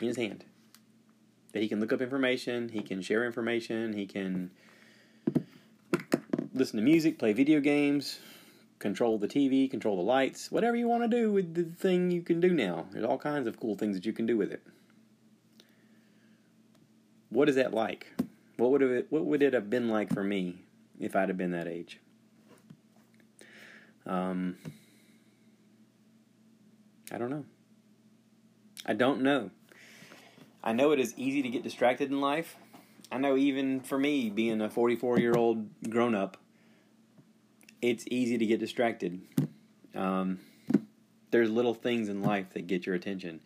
in 0.00 0.06
his 0.06 0.16
hand 0.16 0.44
that 1.52 1.62
he 1.62 1.68
can 1.68 1.80
look 1.80 1.92
up 1.92 2.00
information, 2.00 2.68
he 2.68 2.82
can 2.82 3.00
share 3.00 3.24
information, 3.24 3.92
he 3.92 4.06
can 4.06 4.50
listen 6.52 6.76
to 6.76 6.82
music, 6.82 7.18
play 7.18 7.32
video 7.32 7.60
games, 7.60 8.18
control 8.78 9.18
the 9.18 9.28
TV, 9.28 9.70
control 9.70 9.96
the 9.96 10.02
lights, 10.02 10.52
whatever 10.52 10.76
you 10.76 10.86
want 10.86 11.02
to 11.02 11.08
do 11.08 11.32
with 11.32 11.54
the 11.54 11.64
thing 11.64 12.10
you 12.10 12.22
can 12.22 12.40
do 12.40 12.52
now. 12.52 12.86
There's 12.90 13.04
all 13.04 13.18
kinds 13.18 13.46
of 13.46 13.58
cool 13.58 13.76
things 13.76 13.96
that 13.96 14.04
you 14.04 14.12
can 14.12 14.26
do 14.26 14.36
with 14.36 14.52
it 14.52 14.62
what 17.38 17.48
is 17.48 17.54
that 17.54 17.72
like? 17.72 18.08
What 18.56 18.72
would 18.72 18.82
it 18.82 19.06
what 19.10 19.24
would 19.24 19.44
it 19.44 19.54
have 19.54 19.70
been 19.70 19.88
like 19.88 20.12
for 20.12 20.24
me 20.24 20.56
if 20.98 21.14
I'd 21.14 21.28
have 21.28 21.38
been 21.38 21.52
that 21.52 21.68
age? 21.68 22.00
Um, 24.04 24.56
I 27.12 27.18
don't 27.18 27.30
know. 27.30 27.44
I 28.84 28.94
don't 28.94 29.22
know. 29.22 29.50
I 30.64 30.72
know 30.72 30.90
it 30.90 30.98
is 30.98 31.14
easy 31.16 31.42
to 31.42 31.48
get 31.48 31.62
distracted 31.62 32.10
in 32.10 32.20
life. 32.20 32.56
I 33.12 33.18
know 33.18 33.36
even 33.36 33.82
for 33.82 33.98
me, 33.98 34.30
being 34.30 34.60
a 34.60 34.68
44 34.68 35.20
year 35.20 35.34
old 35.34 35.68
grown 35.88 36.16
up, 36.16 36.38
it's 37.80 38.04
easy 38.10 38.36
to 38.36 38.46
get 38.46 38.58
distracted. 38.58 39.20
Um, 39.94 40.40
there's 41.30 41.50
little 41.50 41.74
things 41.74 42.08
in 42.08 42.20
life 42.20 42.46
that 42.54 42.66
get 42.66 42.84
your 42.84 42.96
attention. 42.96 43.38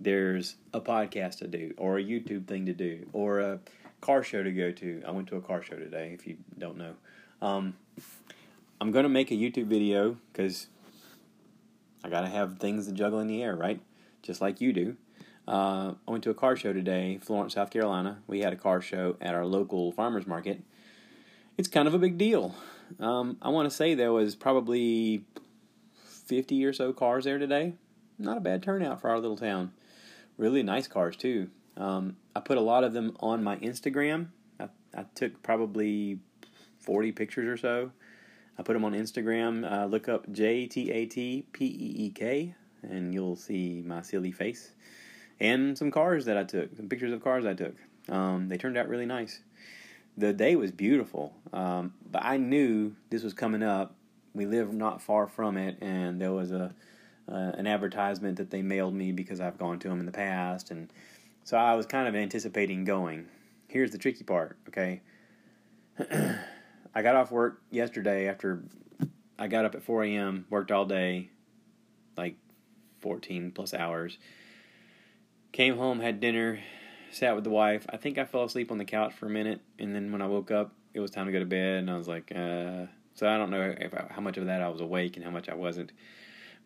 There's 0.00 0.56
a 0.72 0.80
podcast 0.80 1.38
to 1.38 1.48
do, 1.48 1.74
or 1.76 1.98
a 1.98 2.02
YouTube 2.02 2.46
thing 2.46 2.66
to 2.66 2.72
do, 2.72 3.06
or 3.12 3.40
a 3.40 3.58
car 4.00 4.22
show 4.22 4.42
to 4.42 4.52
go 4.52 4.70
to. 4.70 5.02
I 5.06 5.10
went 5.10 5.28
to 5.28 5.36
a 5.36 5.40
car 5.40 5.62
show 5.62 5.76
today, 5.76 6.12
if 6.14 6.26
you 6.26 6.36
don't 6.56 6.76
know. 6.76 6.94
Um, 7.42 7.74
I'm 8.80 8.92
going 8.92 9.02
to 9.02 9.08
make 9.08 9.30
a 9.30 9.34
YouTube 9.34 9.66
video 9.66 10.16
because 10.32 10.68
I 12.04 12.08
got 12.08 12.20
to 12.20 12.28
have 12.28 12.58
things 12.58 12.86
to 12.86 12.92
juggle 12.92 13.18
in 13.20 13.26
the 13.26 13.42
air, 13.42 13.56
right? 13.56 13.80
Just 14.22 14.40
like 14.40 14.60
you 14.60 14.72
do. 14.72 14.96
Uh, 15.48 15.94
I 16.06 16.10
went 16.10 16.22
to 16.24 16.30
a 16.30 16.34
car 16.34 16.56
show 16.56 16.72
today, 16.72 17.18
Florence, 17.22 17.54
South 17.54 17.70
Carolina. 17.70 18.18
We 18.26 18.40
had 18.40 18.52
a 18.52 18.56
car 18.56 18.80
show 18.80 19.16
at 19.20 19.34
our 19.34 19.46
local 19.46 19.92
farmers 19.92 20.26
market. 20.26 20.60
It's 21.56 21.68
kind 21.68 21.88
of 21.88 21.94
a 21.94 21.98
big 21.98 22.18
deal. 22.18 22.54
Um, 23.00 23.38
I 23.42 23.48
want 23.48 23.68
to 23.68 23.74
say 23.74 23.94
there 23.94 24.12
was 24.12 24.36
probably 24.36 25.24
50 25.94 26.64
or 26.64 26.72
so 26.72 26.92
cars 26.92 27.24
there 27.24 27.38
today. 27.38 27.74
Not 28.18 28.36
a 28.36 28.40
bad 28.40 28.62
turnout 28.62 29.00
for 29.00 29.10
our 29.10 29.18
little 29.18 29.36
town. 29.36 29.72
Really 30.38 30.62
nice 30.62 30.88
cars, 30.88 31.16
too. 31.16 31.50
Um, 31.76 32.16
I 32.34 32.40
put 32.40 32.56
a 32.56 32.62
lot 32.62 32.84
of 32.84 32.94
them 32.94 33.16
on 33.20 33.44
my 33.44 33.56
Instagram. 33.56 34.28
I, 34.58 34.68
I 34.96 35.04
took 35.14 35.42
probably 35.42 36.20
40 36.78 37.12
pictures 37.12 37.46
or 37.46 37.56
so. 37.58 37.92
I 38.58 38.62
put 38.62 38.72
them 38.72 38.84
on 38.84 38.94
Instagram. 38.94 39.70
Uh, 39.70 39.84
look 39.84 40.08
up 40.08 40.30
J 40.32 40.66
T 40.66 40.90
A 40.90 41.04
T 41.04 41.44
P 41.52 41.66
E 41.66 42.06
E 42.06 42.10
K, 42.10 42.54
and 42.82 43.12
you'll 43.12 43.36
see 43.36 43.82
my 43.84 44.02
silly 44.02 44.32
face 44.32 44.72
and 45.40 45.76
some 45.76 45.90
cars 45.90 46.24
that 46.24 46.36
I 46.36 46.44
took, 46.44 46.74
some 46.76 46.88
pictures 46.88 47.12
of 47.12 47.22
cars 47.22 47.46
I 47.46 47.54
took. 47.54 47.74
Um, 48.08 48.48
they 48.48 48.56
turned 48.56 48.76
out 48.76 48.88
really 48.88 49.06
nice. 49.06 49.40
The 50.16 50.32
day 50.32 50.56
was 50.56 50.72
beautiful, 50.72 51.34
um, 51.52 51.94
but 52.10 52.24
I 52.24 52.38
knew 52.38 52.96
this 53.10 53.22
was 53.22 53.34
coming 53.34 53.62
up. 53.62 53.94
We 54.34 54.46
live 54.46 54.72
not 54.72 55.00
far 55.00 55.28
from 55.28 55.56
it, 55.56 55.78
and 55.80 56.20
there 56.20 56.32
was 56.32 56.50
a 56.50 56.74
uh, 57.30 57.52
an 57.56 57.66
advertisement 57.66 58.38
that 58.38 58.50
they 58.50 58.62
mailed 58.62 58.94
me 58.94 59.12
because 59.12 59.40
I've 59.40 59.58
gone 59.58 59.78
to 59.80 59.88
them 59.88 60.00
in 60.00 60.06
the 60.06 60.12
past, 60.12 60.70
and 60.70 60.92
so 61.44 61.56
I 61.56 61.74
was 61.74 61.86
kind 61.86 62.08
of 62.08 62.14
anticipating 62.14 62.84
going. 62.84 63.26
Here's 63.68 63.90
the 63.90 63.98
tricky 63.98 64.24
part, 64.24 64.58
okay? 64.68 65.02
I 66.94 67.02
got 67.02 67.16
off 67.16 67.30
work 67.30 67.62
yesterday 67.70 68.28
after 68.28 68.62
I 69.38 69.46
got 69.46 69.64
up 69.64 69.74
at 69.74 69.82
4 69.82 70.04
a.m., 70.04 70.46
worked 70.50 70.72
all 70.72 70.84
day, 70.84 71.30
like 72.16 72.36
14 73.00 73.52
plus 73.52 73.72
hours. 73.72 74.18
Came 75.52 75.76
home, 75.76 76.00
had 76.00 76.20
dinner, 76.20 76.60
sat 77.10 77.34
with 77.34 77.44
the 77.44 77.50
wife. 77.50 77.86
I 77.88 77.96
think 77.96 78.18
I 78.18 78.24
fell 78.24 78.44
asleep 78.44 78.70
on 78.72 78.78
the 78.78 78.84
couch 78.84 79.14
for 79.14 79.26
a 79.26 79.30
minute, 79.30 79.60
and 79.78 79.94
then 79.94 80.10
when 80.12 80.22
I 80.22 80.26
woke 80.26 80.50
up, 80.50 80.72
it 80.94 81.00
was 81.00 81.10
time 81.10 81.26
to 81.26 81.32
go 81.32 81.38
to 81.38 81.46
bed, 81.46 81.78
and 81.78 81.90
I 81.90 81.96
was 81.96 82.08
like, 82.08 82.32
uh, 82.34 82.86
so 83.14 83.28
I 83.28 83.36
don't 83.36 83.50
know 83.50 83.74
if 83.78 83.94
I, 83.94 84.06
how 84.10 84.20
much 84.20 84.36
of 84.36 84.46
that 84.46 84.62
I 84.62 84.68
was 84.68 84.80
awake 84.80 85.16
and 85.16 85.24
how 85.24 85.30
much 85.30 85.48
I 85.48 85.54
wasn't. 85.54 85.92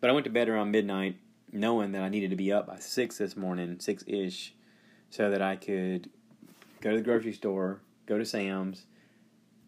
But 0.03 0.09
I 0.09 0.13
went 0.15 0.25
to 0.25 0.29
bed 0.29 0.49
around 0.49 0.71
midnight, 0.71 1.15
knowing 1.53 1.93
that 1.93 2.01
I 2.01 2.09
needed 2.09 2.31
to 2.31 2.35
be 2.35 2.51
up 2.51 2.67
by 2.67 2.77
six 2.77 3.19
this 3.19 3.37
morning, 3.37 3.79
six 3.79 4.03
ish, 4.05 4.53
so 5.09 5.29
that 5.29 5.41
I 5.41 5.55
could 5.55 6.09
go 6.81 6.91
to 6.91 6.97
the 6.97 7.01
grocery 7.01 7.31
store, 7.31 7.79
go 8.05 8.17
to 8.17 8.25
Sam's, 8.25 8.85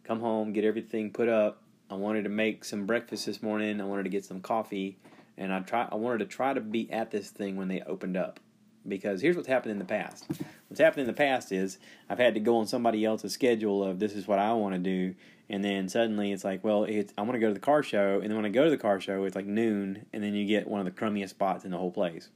come 0.03 0.19
home, 0.19 0.51
get 0.51 0.65
everything 0.65 1.13
put 1.13 1.29
up. 1.29 1.61
I 1.89 1.93
wanted 1.93 2.23
to 2.23 2.29
make 2.29 2.65
some 2.65 2.85
breakfast 2.85 3.25
this 3.25 3.41
morning. 3.41 3.79
I 3.79 3.85
wanted 3.85 4.03
to 4.03 4.09
get 4.09 4.25
some 4.25 4.41
coffee, 4.41 4.97
and 5.37 5.53
I 5.53 5.61
try. 5.61 5.87
I 5.89 5.95
wanted 5.95 6.17
to 6.17 6.25
try 6.25 6.53
to 6.53 6.59
be 6.59 6.91
at 6.91 7.11
this 7.11 7.29
thing 7.29 7.55
when 7.55 7.69
they 7.69 7.81
opened 7.83 8.17
up, 8.17 8.41
because 8.85 9.21
here's 9.21 9.37
what's 9.37 9.47
happened 9.47 9.71
in 9.71 9.79
the 9.79 9.85
past. 9.85 10.25
What's 10.67 10.81
happened 10.81 11.03
in 11.03 11.07
the 11.07 11.13
past 11.13 11.53
is 11.53 11.77
I've 12.09 12.19
had 12.19 12.33
to 12.33 12.41
go 12.41 12.57
on 12.57 12.67
somebody 12.67 13.05
else's 13.05 13.31
schedule 13.31 13.85
of 13.85 13.99
this 13.99 14.11
is 14.11 14.27
what 14.27 14.39
I 14.39 14.51
want 14.51 14.73
to 14.75 14.79
do, 14.79 15.15
and 15.49 15.63
then 15.63 15.89
suddenly 15.89 16.31
it's 16.31 16.43
like, 16.43 16.63
well, 16.63 16.83
it's 16.83 17.13
I 17.17 17.21
want 17.21 17.33
to 17.33 17.39
go 17.39 17.47
to 17.47 17.53
the 17.53 17.59
car 17.59 17.83
show, 17.83 18.19
and 18.21 18.29
then 18.29 18.35
when 18.35 18.45
I 18.45 18.49
go 18.49 18.63
to 18.63 18.69
the 18.69 18.77
car 18.77 18.99
show, 18.99 19.23
it's 19.23 19.35
like 19.35 19.45
noon, 19.45 20.05
and 20.13 20.23
then 20.23 20.33
you 20.33 20.45
get 20.45 20.67
one 20.67 20.79
of 20.79 20.85
the 20.85 20.91
crummiest 20.91 21.29
spots 21.29 21.65
in 21.65 21.71
the 21.71 21.77
whole 21.77 21.91
place. 21.91 22.29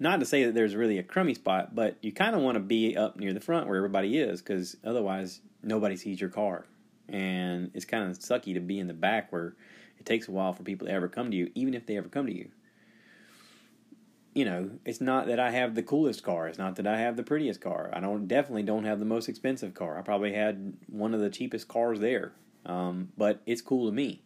Not 0.00 0.20
to 0.20 0.26
say 0.26 0.44
that 0.44 0.54
there's 0.54 0.76
really 0.76 0.98
a 0.98 1.02
crummy 1.02 1.34
spot, 1.34 1.74
but 1.74 1.96
you 2.02 2.12
kind 2.12 2.36
of 2.36 2.42
want 2.42 2.54
to 2.54 2.60
be 2.60 2.96
up 2.96 3.16
near 3.16 3.32
the 3.32 3.40
front 3.40 3.66
where 3.66 3.76
everybody 3.76 4.18
is, 4.18 4.40
because 4.40 4.76
otherwise 4.84 5.40
nobody 5.62 5.96
sees 5.96 6.20
your 6.20 6.30
car. 6.30 6.66
And 7.08 7.70
it's 7.74 7.84
kind 7.84 8.08
of 8.08 8.18
sucky 8.18 8.54
to 8.54 8.60
be 8.60 8.78
in 8.78 8.86
the 8.86 8.94
back 8.94 9.32
where 9.32 9.56
it 9.98 10.06
takes 10.06 10.28
a 10.28 10.30
while 10.30 10.52
for 10.52 10.62
people 10.62 10.86
to 10.86 10.92
ever 10.92 11.08
come 11.08 11.30
to 11.30 11.36
you, 11.36 11.50
even 11.54 11.74
if 11.74 11.86
they 11.86 11.96
ever 11.96 12.08
come 12.08 12.26
to 12.26 12.34
you. 12.34 12.50
You 14.38 14.44
know, 14.44 14.70
it's 14.84 15.00
not 15.00 15.26
that 15.26 15.40
I 15.40 15.50
have 15.50 15.74
the 15.74 15.82
coolest 15.82 16.22
car. 16.22 16.46
It's 16.46 16.58
not 16.58 16.76
that 16.76 16.86
I 16.86 17.00
have 17.00 17.16
the 17.16 17.24
prettiest 17.24 17.60
car. 17.60 17.90
I 17.92 17.98
don't 17.98 18.28
definitely 18.28 18.62
don't 18.62 18.84
have 18.84 19.00
the 19.00 19.04
most 19.04 19.28
expensive 19.28 19.74
car. 19.74 19.98
I 19.98 20.02
probably 20.02 20.32
had 20.32 20.74
one 20.86 21.12
of 21.12 21.18
the 21.18 21.28
cheapest 21.28 21.66
cars 21.66 21.98
there, 21.98 22.30
um, 22.64 23.08
but 23.16 23.42
it's 23.46 23.60
cool 23.60 23.86
to 23.86 23.92
me, 23.92 24.22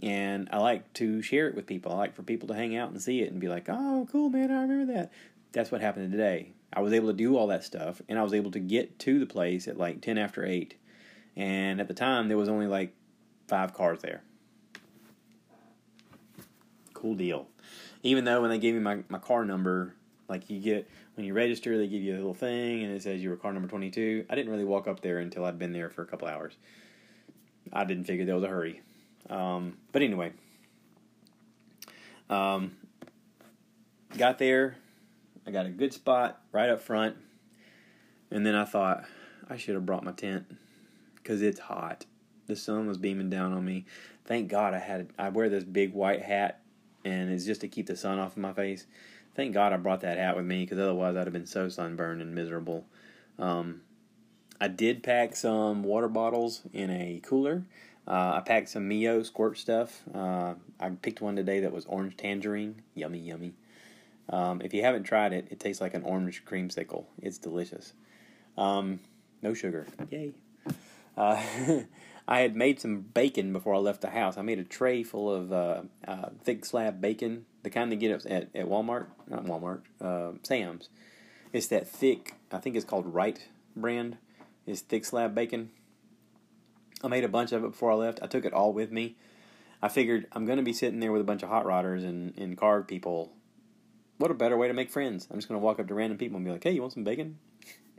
and 0.00 0.48
I 0.50 0.56
like 0.56 0.90
to 0.94 1.20
share 1.20 1.48
it 1.48 1.54
with 1.54 1.66
people. 1.66 1.92
I 1.92 1.96
like 1.96 2.14
for 2.14 2.22
people 2.22 2.48
to 2.48 2.54
hang 2.54 2.74
out 2.74 2.88
and 2.88 3.02
see 3.02 3.20
it 3.20 3.30
and 3.30 3.38
be 3.38 3.48
like, 3.48 3.66
"Oh, 3.68 4.08
cool, 4.10 4.30
man! 4.30 4.50
I 4.50 4.62
remember 4.62 4.90
that." 4.94 5.12
That's 5.52 5.70
what 5.70 5.82
happened 5.82 6.12
today. 6.12 6.52
I 6.72 6.80
was 6.80 6.94
able 6.94 7.08
to 7.08 7.12
do 7.12 7.36
all 7.36 7.48
that 7.48 7.62
stuff, 7.62 8.00
and 8.08 8.18
I 8.18 8.22
was 8.22 8.32
able 8.32 8.52
to 8.52 8.58
get 8.58 8.98
to 9.00 9.18
the 9.18 9.26
place 9.26 9.68
at 9.68 9.76
like 9.76 10.00
10 10.00 10.16
after 10.16 10.46
8. 10.46 10.78
And 11.36 11.78
at 11.78 11.88
the 11.88 11.94
time, 11.94 12.28
there 12.28 12.38
was 12.38 12.48
only 12.48 12.68
like 12.68 12.94
five 13.48 13.74
cars 13.74 14.00
there. 14.00 14.22
Cool 16.94 17.16
deal. 17.16 17.48
Even 18.02 18.24
though 18.24 18.40
when 18.40 18.50
they 18.50 18.58
gave 18.58 18.74
me 18.74 18.80
my, 18.80 18.98
my 19.08 19.18
car 19.18 19.44
number, 19.44 19.94
like 20.28 20.48
you 20.50 20.60
get, 20.60 20.88
when 21.14 21.26
you 21.26 21.34
register, 21.34 21.76
they 21.76 21.86
give 21.86 22.02
you 22.02 22.14
a 22.14 22.16
little 22.16 22.34
thing 22.34 22.82
and 22.82 22.94
it 22.94 23.02
says 23.02 23.22
you 23.22 23.30
were 23.30 23.36
car 23.36 23.52
number 23.52 23.68
22. 23.68 24.26
I 24.28 24.34
didn't 24.34 24.50
really 24.50 24.64
walk 24.64 24.86
up 24.88 25.00
there 25.00 25.18
until 25.18 25.44
I'd 25.44 25.58
been 25.58 25.72
there 25.72 25.90
for 25.90 26.02
a 26.02 26.06
couple 26.06 26.28
hours. 26.28 26.54
I 27.72 27.84
didn't 27.84 28.04
figure 28.04 28.24
there 28.24 28.34
was 28.34 28.44
a 28.44 28.48
hurry. 28.48 28.80
Um, 29.28 29.76
but 29.92 30.02
anyway, 30.02 30.32
um, 32.30 32.76
got 34.16 34.38
there, 34.38 34.76
I 35.46 35.50
got 35.50 35.66
a 35.66 35.70
good 35.70 35.92
spot 35.92 36.40
right 36.52 36.68
up 36.68 36.80
front. 36.80 37.16
And 38.30 38.44
then 38.44 38.54
I 38.54 38.64
thought, 38.64 39.04
I 39.48 39.56
should 39.56 39.74
have 39.74 39.86
brought 39.86 40.04
my 40.04 40.12
tent 40.12 40.44
because 41.16 41.42
it's 41.42 41.60
hot. 41.60 42.04
The 42.46 42.56
sun 42.56 42.86
was 42.86 42.98
beaming 42.98 43.30
down 43.30 43.52
on 43.52 43.64
me. 43.64 43.84
Thank 44.24 44.48
God 44.48 44.74
I 44.74 44.78
had 44.78 45.08
I 45.18 45.28
wear 45.28 45.48
this 45.48 45.64
big 45.64 45.92
white 45.92 46.22
hat, 46.22 46.60
and 47.06 47.30
it's 47.30 47.44
just 47.44 47.60
to 47.60 47.68
keep 47.68 47.86
the 47.86 47.96
sun 47.96 48.18
off 48.18 48.32
of 48.32 48.38
my 48.38 48.52
face. 48.52 48.86
Thank 49.34 49.54
God 49.54 49.72
I 49.72 49.76
brought 49.76 50.00
that 50.00 50.18
hat 50.18 50.36
with 50.36 50.44
me 50.44 50.64
because 50.64 50.78
otherwise 50.78 51.16
I'd 51.16 51.26
have 51.26 51.32
been 51.32 51.46
so 51.46 51.68
sunburned 51.68 52.20
and 52.20 52.34
miserable. 52.34 52.84
Um, 53.38 53.82
I 54.60 54.68
did 54.68 55.02
pack 55.02 55.36
some 55.36 55.82
water 55.82 56.08
bottles 56.08 56.62
in 56.72 56.90
a 56.90 57.20
cooler. 57.22 57.62
Uh, 58.08 58.34
I 58.36 58.42
packed 58.44 58.70
some 58.70 58.88
Mio 58.88 59.22
squirt 59.22 59.58
stuff. 59.58 60.02
Uh, 60.14 60.54
I 60.80 60.90
picked 60.90 61.20
one 61.20 61.36
today 61.36 61.60
that 61.60 61.72
was 61.72 61.84
orange 61.86 62.16
tangerine. 62.16 62.82
Yummy, 62.94 63.18
yummy. 63.18 63.52
Um, 64.28 64.60
if 64.62 64.74
you 64.74 64.82
haven't 64.82 65.04
tried 65.04 65.32
it, 65.32 65.48
it 65.50 65.60
tastes 65.60 65.80
like 65.80 65.94
an 65.94 66.02
orange 66.02 66.44
creamsicle. 66.44 67.04
It's 67.22 67.38
delicious. 67.38 67.92
Um, 68.58 69.00
no 69.42 69.54
sugar. 69.54 69.86
Yay. 70.10 70.32
Uh, 71.16 71.42
I 72.28 72.40
had 72.40 72.56
made 72.56 72.80
some 72.80 73.00
bacon 73.00 73.52
before 73.52 73.74
I 73.74 73.78
left 73.78 74.00
the 74.00 74.10
house. 74.10 74.36
I 74.36 74.42
made 74.42 74.58
a 74.58 74.64
tray 74.64 75.02
full 75.02 75.32
of 75.32 75.52
uh, 75.52 75.82
uh, 76.06 76.30
thick 76.42 76.64
slab 76.64 77.00
bacon, 77.00 77.46
the 77.62 77.70
kind 77.70 77.90
they 77.90 77.96
get 77.96 78.26
at, 78.26 78.48
at 78.54 78.66
Walmart, 78.66 79.06
not 79.28 79.44
Walmart, 79.44 79.82
uh, 80.00 80.32
Sam's. 80.42 80.88
It's 81.52 81.68
that 81.68 81.86
thick, 81.86 82.34
I 82.50 82.58
think 82.58 82.74
it's 82.74 82.84
called 82.84 83.14
Wright 83.14 83.48
brand. 83.76 84.18
It's 84.66 84.80
thick 84.80 85.04
slab 85.04 85.34
bacon. 85.34 85.70
I 87.04 87.08
made 87.08 87.24
a 87.24 87.28
bunch 87.28 87.52
of 87.52 87.62
it 87.62 87.70
before 87.70 87.92
I 87.92 87.94
left. 87.94 88.18
I 88.22 88.26
took 88.26 88.44
it 88.44 88.52
all 88.52 88.72
with 88.72 88.90
me. 88.90 89.16
I 89.80 89.88
figured 89.88 90.26
I'm 90.32 90.46
going 90.46 90.56
to 90.56 90.64
be 90.64 90.72
sitting 90.72 90.98
there 90.98 91.12
with 91.12 91.20
a 91.20 91.24
bunch 91.24 91.42
of 91.42 91.48
hot 91.48 91.64
rodders 91.64 92.02
and, 92.02 92.36
and 92.36 92.56
car 92.56 92.82
people 92.82 93.32
what 94.18 94.30
a 94.30 94.34
better 94.34 94.56
way 94.56 94.68
to 94.68 94.74
make 94.74 94.90
friends? 94.90 95.28
I'm 95.30 95.36
just 95.36 95.48
going 95.48 95.60
to 95.60 95.64
walk 95.64 95.78
up 95.78 95.88
to 95.88 95.94
random 95.94 96.18
people 96.18 96.36
and 96.36 96.44
be 96.44 96.50
like, 96.50 96.64
"Hey, 96.64 96.72
you 96.72 96.80
want 96.80 96.94
some 96.94 97.04
bacon?" 97.04 97.38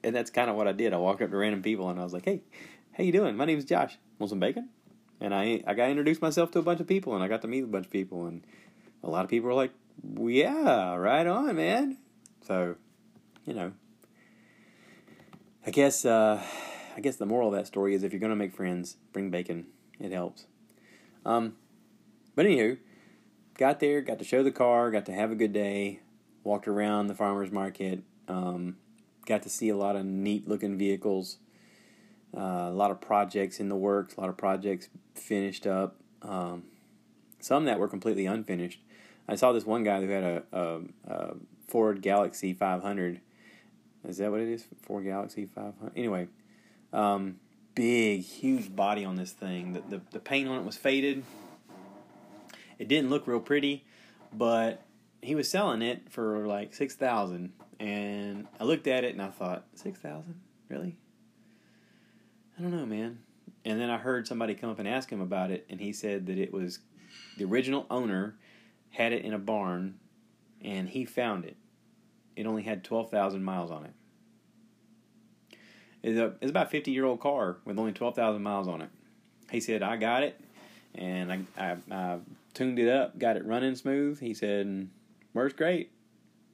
And 0.03 0.15
that's 0.15 0.29
kind 0.29 0.49
of 0.49 0.55
what 0.55 0.67
I 0.67 0.71
did. 0.71 0.93
I 0.93 0.97
walked 0.97 1.21
up 1.21 1.31
to 1.31 1.37
random 1.37 1.61
people 1.61 1.89
and 1.89 1.99
I 1.99 2.03
was 2.03 2.13
like, 2.13 2.25
"Hey, 2.25 2.41
how 2.97 3.03
you 3.03 3.11
doing? 3.11 3.37
My 3.37 3.45
name 3.45 3.59
is 3.59 3.65
Josh. 3.65 3.97
Want 4.17 4.31
some 4.31 4.39
bacon?" 4.39 4.69
And 5.21 5.33
I 5.33 5.63
I 5.67 5.75
got 5.75 5.89
introduced 5.89 6.21
myself 6.21 6.51
to 6.51 6.59
a 6.59 6.63
bunch 6.63 6.79
of 6.79 6.87
people 6.87 7.13
and 7.13 7.23
I 7.23 7.27
got 7.27 7.41
to 7.43 7.47
meet 7.47 7.63
a 7.63 7.67
bunch 7.67 7.85
of 7.85 7.91
people 7.91 8.25
and 8.25 8.43
a 9.03 9.09
lot 9.09 9.23
of 9.23 9.29
people 9.29 9.47
were 9.47 9.53
like, 9.53 9.71
"Yeah, 10.19 10.95
right 10.95 11.27
on, 11.27 11.55
man." 11.55 11.97
So, 12.41 12.75
you 13.45 13.53
know, 13.53 13.73
I 15.65 15.71
guess 15.71 16.05
uh, 16.05 16.41
I 16.95 16.99
guess 17.01 17.17
the 17.17 17.25
moral 17.25 17.49
of 17.49 17.55
that 17.55 17.67
story 17.67 17.93
is 17.93 18.03
if 18.03 18.11
you're 18.11 18.19
to 18.19 18.35
make 18.35 18.53
friends, 18.53 18.97
bring 19.13 19.29
bacon. 19.29 19.67
It 19.99 20.11
helps. 20.11 20.45
Um, 21.25 21.55
but 22.35 22.45
anywho, 22.45 22.77
got 23.57 23.79
there, 23.79 24.01
got 24.01 24.19
to 24.19 24.25
show 24.25 24.43
the 24.43 24.51
car, 24.51 24.91
got 24.91 25.05
to 25.07 25.13
have 25.13 25.31
a 25.31 25.35
good 25.35 25.53
day 25.53 26.01
walked 26.47 26.67
around 26.67 27.07
the 27.07 27.13
farmers 27.13 27.51
market, 27.51 28.01
um, 28.29 28.77
got 29.25 29.43
to 29.43 29.49
see 29.49 29.67
a 29.67 29.75
lot 29.75 29.97
of 29.97 30.05
neat 30.05 30.47
looking 30.47 30.77
vehicles, 30.77 31.37
uh, 32.35 32.69
a 32.69 32.73
lot 32.73 32.91
of 32.91 32.99
projects 33.01 33.59
in 33.59 33.69
the 33.69 33.75
works, 33.75 34.15
a 34.15 34.21
lot 34.21 34.29
of 34.29 34.37
projects 34.37 34.89
finished 35.15 35.67
up, 35.67 35.95
um, 36.21 36.63
some 37.39 37.65
that 37.65 37.79
were 37.79 37.87
completely 37.87 38.25
unfinished. 38.25 38.81
I 39.27 39.35
saw 39.35 39.51
this 39.51 39.65
one 39.65 39.83
guy 39.83 40.01
who 40.01 40.09
had 40.09 40.23
a, 40.23 40.43
a, 40.51 40.79
a 41.07 41.35
Ford 41.67 42.01
Galaxie 42.01 42.53
500. 42.53 43.21
Is 44.07 44.17
that 44.17 44.31
what 44.31 44.39
it 44.39 44.47
is? 44.47 44.65
Ford 44.81 45.03
Galaxie 45.03 45.45
500. 45.45 45.91
Anyway, 45.95 46.27
um, 46.93 47.39
big, 47.75 48.21
huge 48.21 48.75
body 48.75 49.05
on 49.05 49.15
this 49.15 49.31
thing. 49.31 49.73
The, 49.73 49.97
the 49.97 50.01
the 50.11 50.19
paint 50.19 50.49
on 50.49 50.59
it 50.59 50.65
was 50.65 50.77
faded. 50.77 51.23
It 52.79 52.87
didn't 52.87 53.09
look 53.09 53.27
real 53.27 53.39
pretty, 53.39 53.85
but 54.33 54.83
he 55.21 55.35
was 55.35 55.49
selling 55.49 55.81
it 55.81 56.09
for 56.09 56.47
like 56.47 56.73
six 56.73 56.95
thousand, 56.95 57.53
and 57.79 58.47
I 58.59 58.63
looked 58.63 58.87
at 58.87 59.03
it 59.03 59.13
and 59.13 59.21
I 59.21 59.29
thought, 59.29 59.65
six 59.75 59.99
thousand, 59.99 60.39
really? 60.69 60.97
I 62.57 62.61
don't 62.61 62.71
know, 62.71 62.85
man. 62.85 63.19
And 63.65 63.79
then 63.79 63.89
I 63.89 63.97
heard 63.97 64.27
somebody 64.27 64.55
come 64.55 64.69
up 64.69 64.79
and 64.79 64.87
ask 64.87 65.09
him 65.09 65.21
about 65.21 65.51
it, 65.51 65.65
and 65.69 65.79
he 65.79 65.93
said 65.93 66.25
that 66.27 66.37
it 66.37 66.51
was 66.51 66.79
the 67.37 67.45
original 67.45 67.85
owner 67.89 68.35
had 68.91 69.13
it 69.13 69.23
in 69.23 69.33
a 69.33 69.39
barn, 69.39 69.99
and 70.61 70.89
he 70.89 71.05
found 71.05 71.45
it. 71.45 71.55
It 72.35 72.47
only 72.47 72.63
had 72.63 72.83
twelve 72.83 73.11
thousand 73.11 73.43
miles 73.43 73.69
on 73.71 73.85
it. 73.85 73.93
It's, 76.01 76.17
a, 76.17 76.33
it's 76.41 76.49
about 76.49 76.67
a 76.67 76.69
fifty 76.69 76.91
year 76.91 77.05
old 77.05 77.19
car 77.19 77.57
with 77.65 77.77
only 77.77 77.93
twelve 77.93 78.15
thousand 78.15 78.41
miles 78.41 78.67
on 78.67 78.81
it. 78.81 78.89
He 79.51 79.59
said, 79.59 79.83
"I 79.83 79.97
got 79.97 80.23
it, 80.23 80.39
and 80.95 81.31
I, 81.31 81.39
I, 81.57 81.77
I 81.91 82.19
tuned 82.53 82.79
it 82.79 82.89
up, 82.89 83.19
got 83.19 83.37
it 83.37 83.45
running 83.45 83.75
smooth." 83.75 84.19
He 84.19 84.33
said, 84.33 84.89
"Works 85.33 85.53
great. 85.53 85.91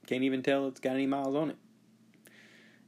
Can't 0.06 0.24
even 0.24 0.42
tell 0.42 0.68
it's 0.68 0.80
got 0.80 0.94
any 0.94 1.06
miles 1.06 1.34
on 1.34 1.50
it." 1.50 1.56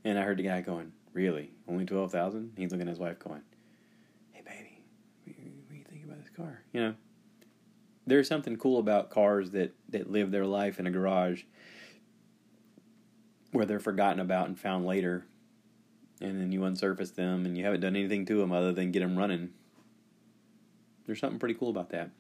And 0.05 0.19
I 0.19 0.23
heard 0.23 0.39
the 0.39 0.43
guy 0.43 0.61
going, 0.61 0.93
"Really? 1.17 1.51
Only 1.67 1.85
twelve 1.87 2.13
thousand? 2.13 2.53
He's 2.59 2.71
looking 2.71 2.87
at 2.87 2.91
his 2.91 2.99
wife, 2.99 3.19
going, 3.19 3.41
"Hey, 4.33 4.43
baby, 4.45 4.85
what, 5.25 5.35
what 5.35 5.71
do 5.71 5.77
you 5.77 5.85
think 5.85 6.05
about 6.05 6.19
this 6.19 6.29
car?" 6.29 6.61
You 6.75 6.81
know, 6.81 6.95
there's 8.07 8.29
something 8.29 8.59
cool 8.59 8.79
about 8.79 9.09
cars 9.09 9.53
that 9.53 9.73
that 9.89 10.11
live 10.11 10.31
their 10.31 10.45
life 10.45 10.79
in 10.79 10.87
a 10.87 10.91
garage 10.91 11.45
where 13.53 13.65
they're 13.65 13.81
forgotten 13.81 14.21
about 14.21 14.49
and 14.49 14.61
found 14.61 14.85
later, 14.85 15.25
and 16.21 16.39
then 16.39 16.53
you 16.53 16.61
unsurface 16.61 17.15
them 17.15 17.47
and 17.47 17.57
you 17.57 17.65
haven't 17.65 17.81
done 17.81 17.97
anything 17.97 18.27
to 18.27 18.37
them 18.37 18.53
other 18.53 18.75
than 18.75 18.93
get 18.93 19.01
them 19.01 19.17
running. 19.17 19.55
There's 21.07 21.19
something 21.19 21.39
pretty 21.39 21.55
cool 21.55 21.71
about 21.71 21.89
that. 21.91 22.11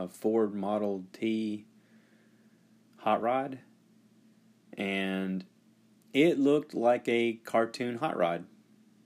uh, 0.01 0.08
Ford 0.08 0.53
Model 0.53 1.03
T 1.13 1.65
hot 2.98 3.22
rod, 3.22 3.60
and 4.77 5.43
it 6.13 6.39
looked 6.39 6.74
like 6.74 7.08
a 7.08 7.34
cartoon 7.43 7.98
hot 7.98 8.17
rod 8.17 8.46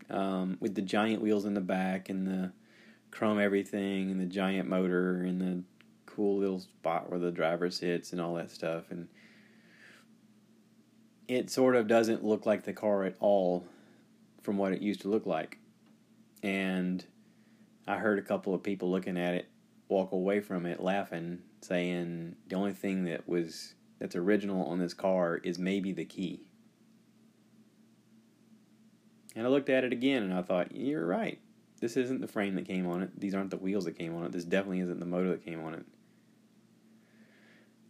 um, 0.10 0.58
with 0.60 0.76
the 0.76 0.82
giant 0.82 1.22
wheels 1.22 1.46
in 1.46 1.54
the 1.54 1.62
back 1.62 2.10
and 2.10 2.28
the 2.28 2.52
chrome 3.12 3.40
everything 3.40 4.12
and 4.12 4.20
the 4.20 4.26
giant 4.26 4.68
motor 4.68 5.22
and 5.22 5.40
the 5.40 5.64
cool 6.06 6.40
little 6.40 6.60
spot 6.60 7.10
where 7.10 7.20
the 7.20 7.32
driver 7.32 7.70
sits 7.70 8.12
and 8.12 8.20
all 8.20 8.36
that 8.36 8.52
stuff. 8.52 8.86
And 8.90 9.08
it 11.28 11.50
sort 11.50 11.76
of 11.76 11.88
doesn't 11.88 12.24
look 12.24 12.46
like 12.46 12.64
the 12.64 12.74
car 12.74 13.04
at 13.06 13.16
all 13.20 13.66
from 14.42 14.58
what 14.58 14.74
it 14.74 14.82
used 14.82 15.02
to 15.02 15.08
look 15.10 15.26
like. 15.26 15.58
And 16.44 17.04
i 17.88 17.98
heard 17.98 18.20
a 18.20 18.24
couple 18.24 18.54
of 18.54 18.64
people 18.64 18.90
looking 18.90 19.18
at 19.18 19.36
it 19.36 19.48
walk 19.88 20.12
away 20.12 20.40
from 20.40 20.66
it 20.66 20.82
laughing 20.82 21.40
saying 21.62 22.36
the 22.48 22.56
only 22.56 22.74
thing 22.74 23.06
that 23.06 23.28
was 23.28 23.76
that's 24.00 24.16
original 24.16 24.66
on 24.66 24.80
this 24.80 24.94
car 24.94 25.38
is 25.38 25.60
maybe 25.60 25.92
the 25.92 26.06
key 26.06 26.42
and 29.36 29.46
i 29.46 29.50
looked 29.50 29.70
at 29.70 29.84
it 29.84 29.94
again 29.94 30.24
and 30.24 30.34
i 30.34 30.42
thought 30.42 30.76
you're 30.76 31.06
right 31.06 31.40
this 31.82 31.98
isn't 31.98 32.22
the 32.22 32.28
frame 32.28 32.56
that 32.56 32.66
came 32.66 32.88
on 32.88 33.04
it. 33.04 33.20
These 33.20 33.36
aren't 33.36 33.52
the 33.52 33.58
wheels 33.58 33.86
that 33.86 33.98
came 33.98 34.16
on 34.16 34.26
it. 34.26 34.32
This 34.32 34.46
definitely 34.46 34.80
isn't 34.80 35.00
the 35.00 35.06
motor 35.06 35.30
that 35.30 35.46
came 35.46 35.64
on 35.64 35.74
it. 35.74 35.86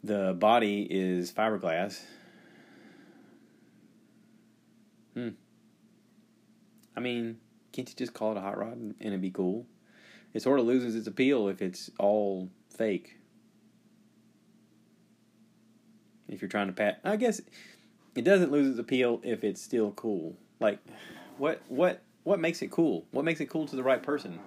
The 0.04 0.36
body 0.38 0.88
is 0.90 1.32
fiberglass. 1.32 2.02
Hmm. 5.14 5.30
I 6.96 7.00
mean, 7.00 7.38
can't 7.72 7.88
you 7.88 7.96
just 7.96 8.14
call 8.14 8.32
it 8.32 8.38
a 8.38 8.42
hot 8.42 8.58
rod 8.58 8.74
and 8.74 8.96
it'd 9.00 9.22
be 9.22 9.32
cool? 9.32 9.66
It 10.36 10.42
sort 10.42 10.60
of 10.60 10.66
loses 10.66 10.98
its 10.98 11.08
appeal 11.08 11.48
if 11.48 11.62
it's 11.62 11.90
all 11.98 12.50
fake. 12.70 13.16
If 16.28 16.42
you're 16.42 16.50
trying 16.50 16.68
to 16.68 16.74
pat, 16.74 17.00
I 17.06 17.16
guess 17.16 17.40
it 18.16 18.24
doesn't 18.24 18.52
lose 18.52 18.68
its 18.68 18.78
appeal 18.78 19.22
if 19.24 19.46
it's 19.46 19.62
still 19.62 19.92
cool. 19.92 20.36
Like, 20.60 20.80
what 21.38 21.62
what 21.70 22.02
what 22.26 22.42
makes 22.42 22.62
it 22.62 22.70
cool? 22.70 23.06
What 23.12 23.24
makes 23.24 23.40
it 23.40 23.46
cool 23.46 23.66
to 23.66 23.78
the 23.78 23.84
right 23.84 24.04
person? 24.04 24.42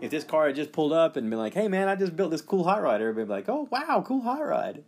If 0.00 0.12
this 0.12 0.22
car 0.22 0.46
had 0.46 0.54
just 0.54 0.70
pulled 0.70 0.92
up 0.92 1.16
and 1.16 1.28
been 1.28 1.40
like, 1.40 1.54
"Hey 1.54 1.66
man, 1.66 1.88
I 1.88 1.96
just 1.96 2.14
built 2.14 2.30
this 2.30 2.40
cool 2.40 2.62
hot 2.62 2.80
rod," 2.80 3.00
everybody 3.00 3.22
would 3.22 3.26
be 3.26 3.32
like, 3.32 3.48
"Oh 3.48 3.66
wow, 3.68 4.04
cool 4.06 4.20
hot 4.20 4.46
rod." 4.46 4.84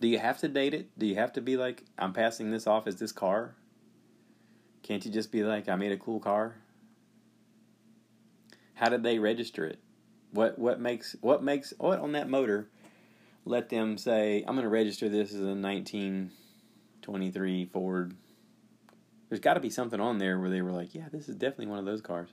Do 0.00 0.08
you 0.08 0.18
have 0.18 0.38
to 0.38 0.48
date 0.48 0.74
it? 0.74 0.90
Do 0.98 1.06
you 1.06 1.14
have 1.14 1.32
to 1.34 1.40
be 1.40 1.56
like, 1.56 1.84
"I'm 1.96 2.12
passing 2.12 2.50
this 2.50 2.66
off 2.66 2.88
as 2.88 2.96
this 2.96 3.12
car"? 3.12 3.54
Can't 4.86 5.04
you 5.04 5.10
just 5.10 5.32
be 5.32 5.42
like, 5.42 5.68
"I 5.68 5.76
made 5.76 5.92
a 5.92 5.96
cool 5.96 6.20
car"? 6.20 6.56
How 8.74 8.88
did 8.88 9.02
they 9.02 9.18
register 9.18 9.64
it? 9.64 9.80
What 10.30 10.58
what 10.58 10.80
makes 10.80 11.16
what 11.20 11.42
makes 11.42 11.72
what 11.78 11.98
on 11.98 12.12
that 12.12 12.28
motor 12.28 12.68
let 13.46 13.70
them 13.70 13.96
say, 13.96 14.44
I'm 14.46 14.56
going 14.56 14.64
to 14.64 14.68
register 14.68 15.08
this 15.08 15.30
as 15.30 15.40
a 15.40 15.54
1923 15.54 17.66
Ford. 17.66 18.14
There's 19.28 19.40
got 19.40 19.54
to 19.54 19.60
be 19.60 19.70
something 19.70 20.00
on 20.00 20.18
there 20.18 20.38
where 20.38 20.50
they 20.50 20.60
were 20.62 20.72
like, 20.72 20.94
yeah, 20.94 21.08
this 21.10 21.28
is 21.28 21.34
definitely 21.36 21.68
one 21.68 21.78
of 21.78 21.84
those 21.84 22.02
cars. 22.02 22.30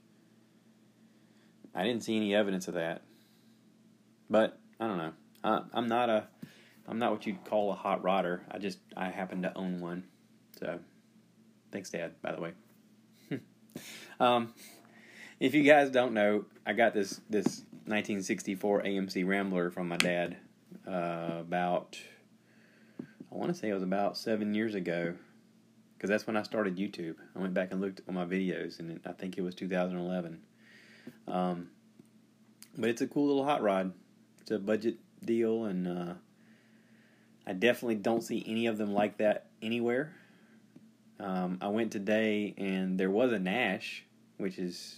I 1.74 1.84
didn't 1.84 2.04
see 2.04 2.18
any 2.18 2.36
evidence 2.36 2.68
of 2.68 2.74
that. 2.74 3.04
But 4.30 4.60
I 4.80 4.88
don't 4.88 4.98
know. 4.98 5.14
I, 5.44 5.62
I'm 5.74 5.88
not 5.88 6.10
a 6.10 6.28
I'm 6.88 7.00
not 7.00 7.12
what 7.12 7.26
you'd 7.26 7.44
call 7.46 7.72
a 7.72 7.76
hot 7.76 8.04
rodder. 8.04 8.42
I 8.52 8.58
just 8.58 8.80
I 8.98 9.10
happen 9.10 9.44
to 9.44 9.58
own 9.58 9.80
one. 9.80 10.04
So 10.60 10.80
thanks 11.74 11.90
dad, 11.90 12.14
by 12.22 12.32
the 12.32 12.40
way. 12.40 12.54
um, 14.20 14.54
if 15.40 15.56
you 15.56 15.64
guys 15.64 15.90
don't 15.90 16.14
know, 16.14 16.46
I 16.66 16.74
got 16.74 16.94
this 16.94 17.20
this 17.30 17.64
1964 17.86 18.84
AMC 18.84 19.28
Rambler 19.28 19.72
from 19.72 19.90
my 19.90 19.98
dad 19.98 20.38
uh, 20.88 21.40
about 21.40 21.98
I 23.02 23.36
want 23.36 23.52
to 23.52 23.60
say 23.60 23.70
it 23.70 23.74
was 23.74 23.84
about 23.84 24.18
seven 24.18 24.54
years 24.54 24.76
ago 24.76 25.16
because 25.98 26.10
that's 26.10 26.28
when 26.28 26.38
I 26.38 26.44
started 26.44 26.78
YouTube. 26.78 27.16
I 27.36 27.40
went 27.40 27.54
back 27.56 27.72
and 27.72 27.82
looked 27.82 28.02
at 28.08 28.14
my 28.14 28.26
videos, 28.26 28.80
and 28.80 29.00
I 29.06 29.14
think 29.14 29.38
it 29.38 29.42
was 29.42 29.56
2011. 29.56 30.40
Um, 31.28 31.70
but 32.78 32.90
it's 32.90 33.02
a 33.02 33.08
cool 33.08 33.28
little 33.28 33.46
hot 33.46 33.62
rod. 33.62 33.94
It's 34.42 34.52
a 34.52 34.60
budget 34.60 34.98
deal, 35.26 35.66
and 35.66 35.88
uh, 35.88 36.14
I 37.48 37.54
definitely 37.54 37.96
don't 37.96 38.22
see 38.22 38.44
any 38.46 38.68
of 38.68 38.78
them 38.78 38.94
like 38.94 39.18
that 39.18 39.48
anywhere. 39.62 40.14
Um, 41.24 41.58
I 41.62 41.70
went 41.70 41.92
today, 41.92 42.54
and 42.58 43.00
there 43.00 43.10
was 43.10 43.32
a 43.32 43.40
Nash, 43.40 44.04
which 44.38 44.60
is 44.60 44.96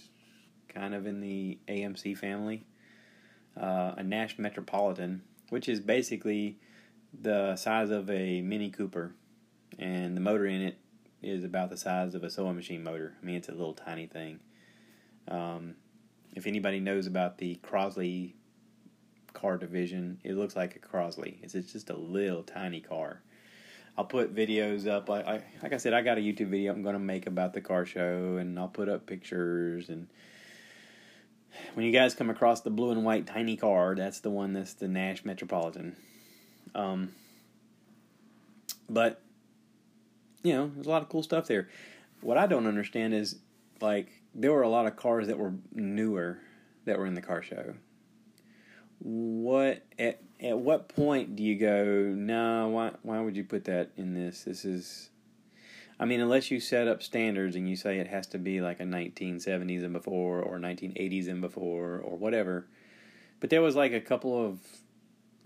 kind 0.68 0.94
of 0.94 1.06
in 1.06 1.20
the 1.20 1.58
AMC 1.68 2.18
family, 2.18 2.64
uh, 3.58 3.94
a 3.96 4.02
Nash 4.02 4.38
Metropolitan 4.38 5.22
which 5.50 5.68
is 5.68 5.80
basically 5.80 6.58
the 7.18 7.56
size 7.56 7.90
of 7.90 8.10
a 8.10 8.40
Mini 8.42 8.70
Cooper, 8.70 9.14
and 9.78 10.16
the 10.16 10.20
motor 10.20 10.46
in 10.46 10.62
it 10.62 10.78
is 11.22 11.44
about 11.44 11.70
the 11.70 11.76
size 11.76 12.14
of 12.14 12.24
a 12.24 12.30
sewing 12.30 12.56
machine 12.56 12.82
motor. 12.82 13.14
I 13.20 13.24
mean, 13.24 13.36
it's 13.36 13.48
a 13.48 13.52
little 13.52 13.74
tiny 13.74 14.06
thing. 14.06 14.40
Um, 15.28 15.74
if 16.34 16.46
anybody 16.46 16.80
knows 16.80 17.06
about 17.06 17.38
the 17.38 17.58
Crosley 17.62 18.32
car 19.32 19.56
division, 19.56 20.20
it 20.24 20.34
looks 20.34 20.56
like 20.56 20.76
a 20.76 20.78
Crosley. 20.78 21.42
It's, 21.42 21.54
it's 21.54 21.72
just 21.72 21.90
a 21.90 21.96
little 21.96 22.42
tiny 22.42 22.80
car. 22.80 23.22
I'll 23.98 24.04
put 24.04 24.34
videos 24.34 24.86
up. 24.86 25.08
I, 25.08 25.20
I 25.20 25.42
like 25.62 25.72
I 25.72 25.78
said, 25.78 25.94
I 25.94 26.02
got 26.02 26.18
a 26.18 26.20
YouTube 26.20 26.48
video 26.48 26.72
I'm 26.72 26.82
to 26.82 26.98
make 26.98 27.26
about 27.26 27.54
the 27.54 27.60
car 27.60 27.86
show, 27.86 28.36
and 28.36 28.58
I'll 28.58 28.68
put 28.68 28.88
up 28.88 29.06
pictures 29.06 29.88
and 29.88 30.08
when 31.74 31.86
you 31.86 31.92
guys 31.92 32.14
come 32.14 32.30
across 32.30 32.60
the 32.60 32.70
blue 32.70 32.90
and 32.90 33.04
white 33.04 33.26
tiny 33.26 33.56
car, 33.56 33.94
that's 33.94 34.20
the 34.20 34.30
one 34.30 34.52
that's 34.52 34.74
the 34.74 34.88
Nash 34.88 35.24
Metropolitan. 35.24 35.96
Um, 36.74 37.12
but 38.88 39.22
you 40.42 40.52
know, 40.52 40.70
there's 40.74 40.86
a 40.86 40.90
lot 40.90 41.02
of 41.02 41.08
cool 41.08 41.22
stuff 41.22 41.46
there. 41.46 41.68
What 42.20 42.38
I 42.38 42.46
don't 42.46 42.66
understand 42.66 43.14
is 43.14 43.36
like 43.80 44.08
there 44.34 44.52
were 44.52 44.62
a 44.62 44.68
lot 44.68 44.86
of 44.86 44.96
cars 44.96 45.26
that 45.26 45.38
were 45.38 45.54
newer 45.72 46.38
that 46.84 46.98
were 46.98 47.06
in 47.06 47.14
the 47.14 47.22
car 47.22 47.42
show. 47.42 47.74
What 48.98 49.82
at 49.98 50.20
at 50.40 50.58
what 50.58 50.88
point 50.88 51.36
do 51.36 51.42
you 51.42 51.56
go? 51.56 51.84
No, 51.84 52.62
nah, 52.62 52.68
why 52.68 52.90
why 53.02 53.20
would 53.20 53.36
you 53.36 53.44
put 53.44 53.64
that 53.64 53.90
in 53.96 54.14
this? 54.14 54.44
This 54.44 54.64
is 54.64 55.10
I 55.98 56.04
mean, 56.04 56.20
unless 56.20 56.50
you 56.50 56.60
set 56.60 56.88
up 56.88 57.02
standards 57.02 57.56
and 57.56 57.68
you 57.68 57.74
say 57.74 57.98
it 57.98 58.08
has 58.08 58.26
to 58.28 58.38
be 58.38 58.60
like 58.60 58.80
a 58.80 58.84
1970s 58.84 59.82
and 59.82 59.94
before 59.94 60.40
or 60.42 60.58
1980s 60.58 61.28
and 61.28 61.40
before 61.40 61.98
or 61.98 62.16
whatever. 62.18 62.66
But 63.40 63.50
there 63.50 63.62
was 63.62 63.76
like 63.76 63.92
a 63.92 64.00
couple 64.00 64.44
of 64.44 64.58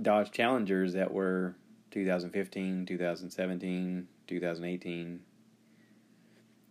Dodge 0.02 0.32
Challengers 0.32 0.94
that 0.94 1.12
were 1.12 1.54
2015, 1.92 2.86
2017, 2.86 4.08
2018. 4.26 5.20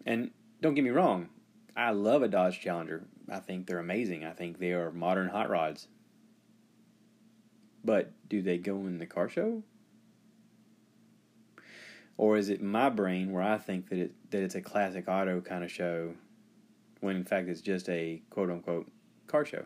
And 0.05 0.31
don't 0.61 0.73
get 0.73 0.83
me 0.83 0.89
wrong, 0.89 1.29
I 1.75 1.91
love 1.91 2.21
a 2.21 2.27
Dodge 2.27 2.59
Challenger. 2.59 3.05
I 3.31 3.39
think 3.39 3.65
they're 3.67 3.79
amazing. 3.79 4.25
I 4.25 4.31
think 4.31 4.59
they 4.59 4.73
are 4.73 4.91
modern 4.91 5.29
hot 5.29 5.49
rods. 5.49 5.87
But 7.83 8.11
do 8.27 8.41
they 8.41 8.57
go 8.57 8.77
in 8.79 8.97
the 8.97 9.05
car 9.05 9.29
show? 9.29 9.63
Or 12.17 12.35
is 12.35 12.49
it 12.49 12.61
my 12.61 12.89
brain 12.89 13.31
where 13.31 13.43
I 13.43 13.57
think 13.57 13.89
that 13.89 13.97
it 13.97 14.11
that 14.31 14.43
it's 14.43 14.55
a 14.55 14.61
classic 14.61 15.07
auto 15.07 15.39
kind 15.39 15.63
of 15.63 15.71
show 15.71 16.15
when 16.99 17.15
in 17.15 17.23
fact 17.23 17.47
it's 17.47 17.61
just 17.61 17.87
a 17.87 18.21
quote 18.29 18.49
unquote 18.49 18.91
car 19.27 19.45
show? 19.45 19.65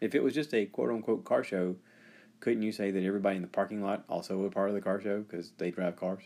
If 0.00 0.14
it 0.14 0.22
was 0.22 0.34
just 0.34 0.54
a 0.54 0.66
quote 0.66 0.90
unquote 0.90 1.24
car 1.24 1.42
show, 1.42 1.76
couldn't 2.38 2.62
you 2.62 2.70
say 2.70 2.92
that 2.92 3.02
everybody 3.02 3.36
in 3.36 3.42
the 3.42 3.48
parking 3.48 3.82
lot 3.82 4.04
also 4.08 4.44
a 4.44 4.50
part 4.50 4.68
of 4.68 4.74
the 4.74 4.80
car 4.80 5.00
show 5.00 5.22
because 5.22 5.52
they 5.58 5.72
drive 5.72 5.96
cars? 5.96 6.22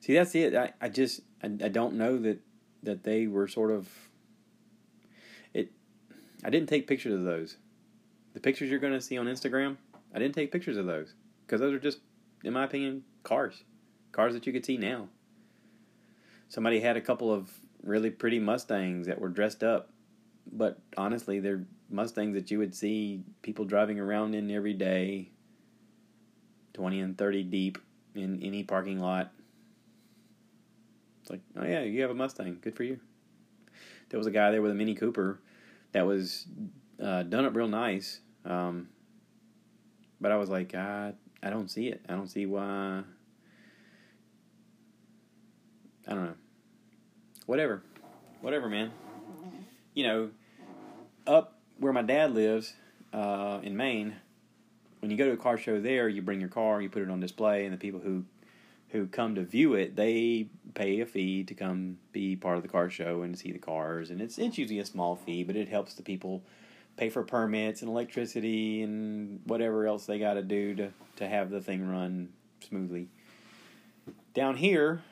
See, 0.00 0.14
that's 0.14 0.34
it. 0.34 0.54
I, 0.54 0.72
I 0.80 0.88
just 0.88 1.20
I, 1.42 1.46
I 1.46 1.68
don't 1.68 1.94
know 1.96 2.18
that 2.18 2.40
that 2.84 3.02
they 3.02 3.26
were 3.26 3.48
sort 3.48 3.70
of. 3.70 4.05
I 6.44 6.50
didn't 6.50 6.68
take 6.68 6.86
pictures 6.86 7.14
of 7.14 7.24
those. 7.24 7.56
The 8.34 8.40
pictures 8.40 8.70
you're 8.70 8.78
going 8.78 8.92
to 8.92 9.00
see 9.00 9.18
on 9.18 9.26
Instagram, 9.26 9.76
I 10.14 10.18
didn't 10.18 10.34
take 10.34 10.52
pictures 10.52 10.76
of 10.76 10.86
those 10.86 11.14
because 11.46 11.60
those 11.60 11.72
are 11.72 11.78
just, 11.78 11.98
in 12.44 12.52
my 12.52 12.64
opinion, 12.64 13.04
cars, 13.22 13.62
cars 14.12 14.34
that 14.34 14.46
you 14.46 14.52
could 14.52 14.64
see 14.64 14.76
now. 14.76 15.08
Somebody 16.48 16.80
had 16.80 16.96
a 16.96 17.00
couple 17.00 17.32
of 17.32 17.50
really 17.82 18.10
pretty 18.10 18.38
Mustangs 18.38 19.06
that 19.06 19.20
were 19.20 19.28
dressed 19.28 19.62
up, 19.62 19.90
but 20.52 20.78
honestly, 20.96 21.40
they're 21.40 21.64
Mustangs 21.90 22.34
that 22.34 22.50
you 22.50 22.58
would 22.58 22.74
see 22.74 23.22
people 23.42 23.64
driving 23.64 23.98
around 23.98 24.34
in 24.34 24.50
every 24.50 24.74
day, 24.74 25.30
20 26.74 27.00
and 27.00 27.18
30 27.18 27.42
deep 27.44 27.78
in 28.14 28.42
any 28.42 28.62
parking 28.62 28.98
lot. 28.98 29.32
It's 31.22 31.30
like, 31.30 31.40
oh 31.56 31.64
yeah, 31.64 31.82
you 31.82 32.02
have 32.02 32.10
a 32.10 32.14
Mustang. 32.14 32.58
Good 32.60 32.76
for 32.76 32.84
you. 32.84 33.00
There 34.10 34.18
was 34.18 34.28
a 34.28 34.30
guy 34.30 34.50
there 34.52 34.62
with 34.62 34.70
a 34.70 34.74
Mini 34.74 34.94
Cooper 34.94 35.40
that 35.96 36.04
was 36.04 36.44
uh, 37.02 37.22
done 37.22 37.46
up 37.46 37.56
real 37.56 37.68
nice. 37.68 38.20
Um, 38.44 38.88
but 40.20 40.30
I 40.30 40.36
was 40.36 40.50
like, 40.50 40.74
I, 40.74 41.14
I 41.42 41.48
don't 41.48 41.70
see 41.70 41.88
it. 41.88 42.02
I 42.06 42.12
don't 42.12 42.28
see 42.28 42.44
why. 42.44 43.02
I 46.06 46.14
don't 46.14 46.24
know. 46.24 46.34
Whatever. 47.46 47.82
Whatever, 48.42 48.68
man. 48.68 48.92
You 49.94 50.06
know, 50.06 50.30
up 51.26 51.54
where 51.78 51.94
my 51.94 52.02
dad 52.02 52.34
lives 52.34 52.74
uh, 53.14 53.60
in 53.62 53.74
Maine, 53.74 54.16
when 55.00 55.10
you 55.10 55.16
go 55.16 55.24
to 55.24 55.32
a 55.32 55.38
car 55.38 55.56
show 55.56 55.80
there, 55.80 56.10
you 56.10 56.20
bring 56.20 56.40
your 56.40 56.50
car, 56.50 56.82
you 56.82 56.90
put 56.90 57.00
it 57.00 57.10
on 57.10 57.20
display, 57.20 57.64
and 57.64 57.72
the 57.72 57.78
people 57.78 58.00
who 58.00 58.26
who 58.90 59.06
come 59.06 59.34
to 59.36 59.42
view 59.44 59.72
it, 59.72 59.96
they 59.96 60.48
pay 60.76 61.00
a 61.00 61.06
fee 61.06 61.42
to 61.42 61.54
come 61.54 61.98
be 62.12 62.36
part 62.36 62.56
of 62.56 62.62
the 62.62 62.68
car 62.68 62.88
show 62.88 63.22
and 63.22 63.36
see 63.36 63.50
the 63.50 63.58
cars, 63.58 64.10
and 64.10 64.20
it's 64.20 64.38
it's 64.38 64.58
usually 64.58 64.78
a 64.78 64.84
small 64.84 65.16
fee, 65.16 65.42
but 65.42 65.56
it 65.56 65.68
helps 65.68 65.94
the 65.94 66.02
people 66.02 66.44
pay 66.96 67.10
for 67.10 67.24
permits 67.24 67.82
and 67.82 67.90
electricity 67.90 68.82
and 68.82 69.40
whatever 69.44 69.86
else 69.86 70.06
they 70.06 70.18
got 70.18 70.34
to 70.34 70.42
do 70.42 70.74
to 70.76 70.92
to 71.16 71.26
have 71.26 71.50
the 71.50 71.60
thing 71.60 71.88
run 71.88 72.28
smoothly. 72.60 73.08
Down 74.34 74.56
here, 74.56 75.02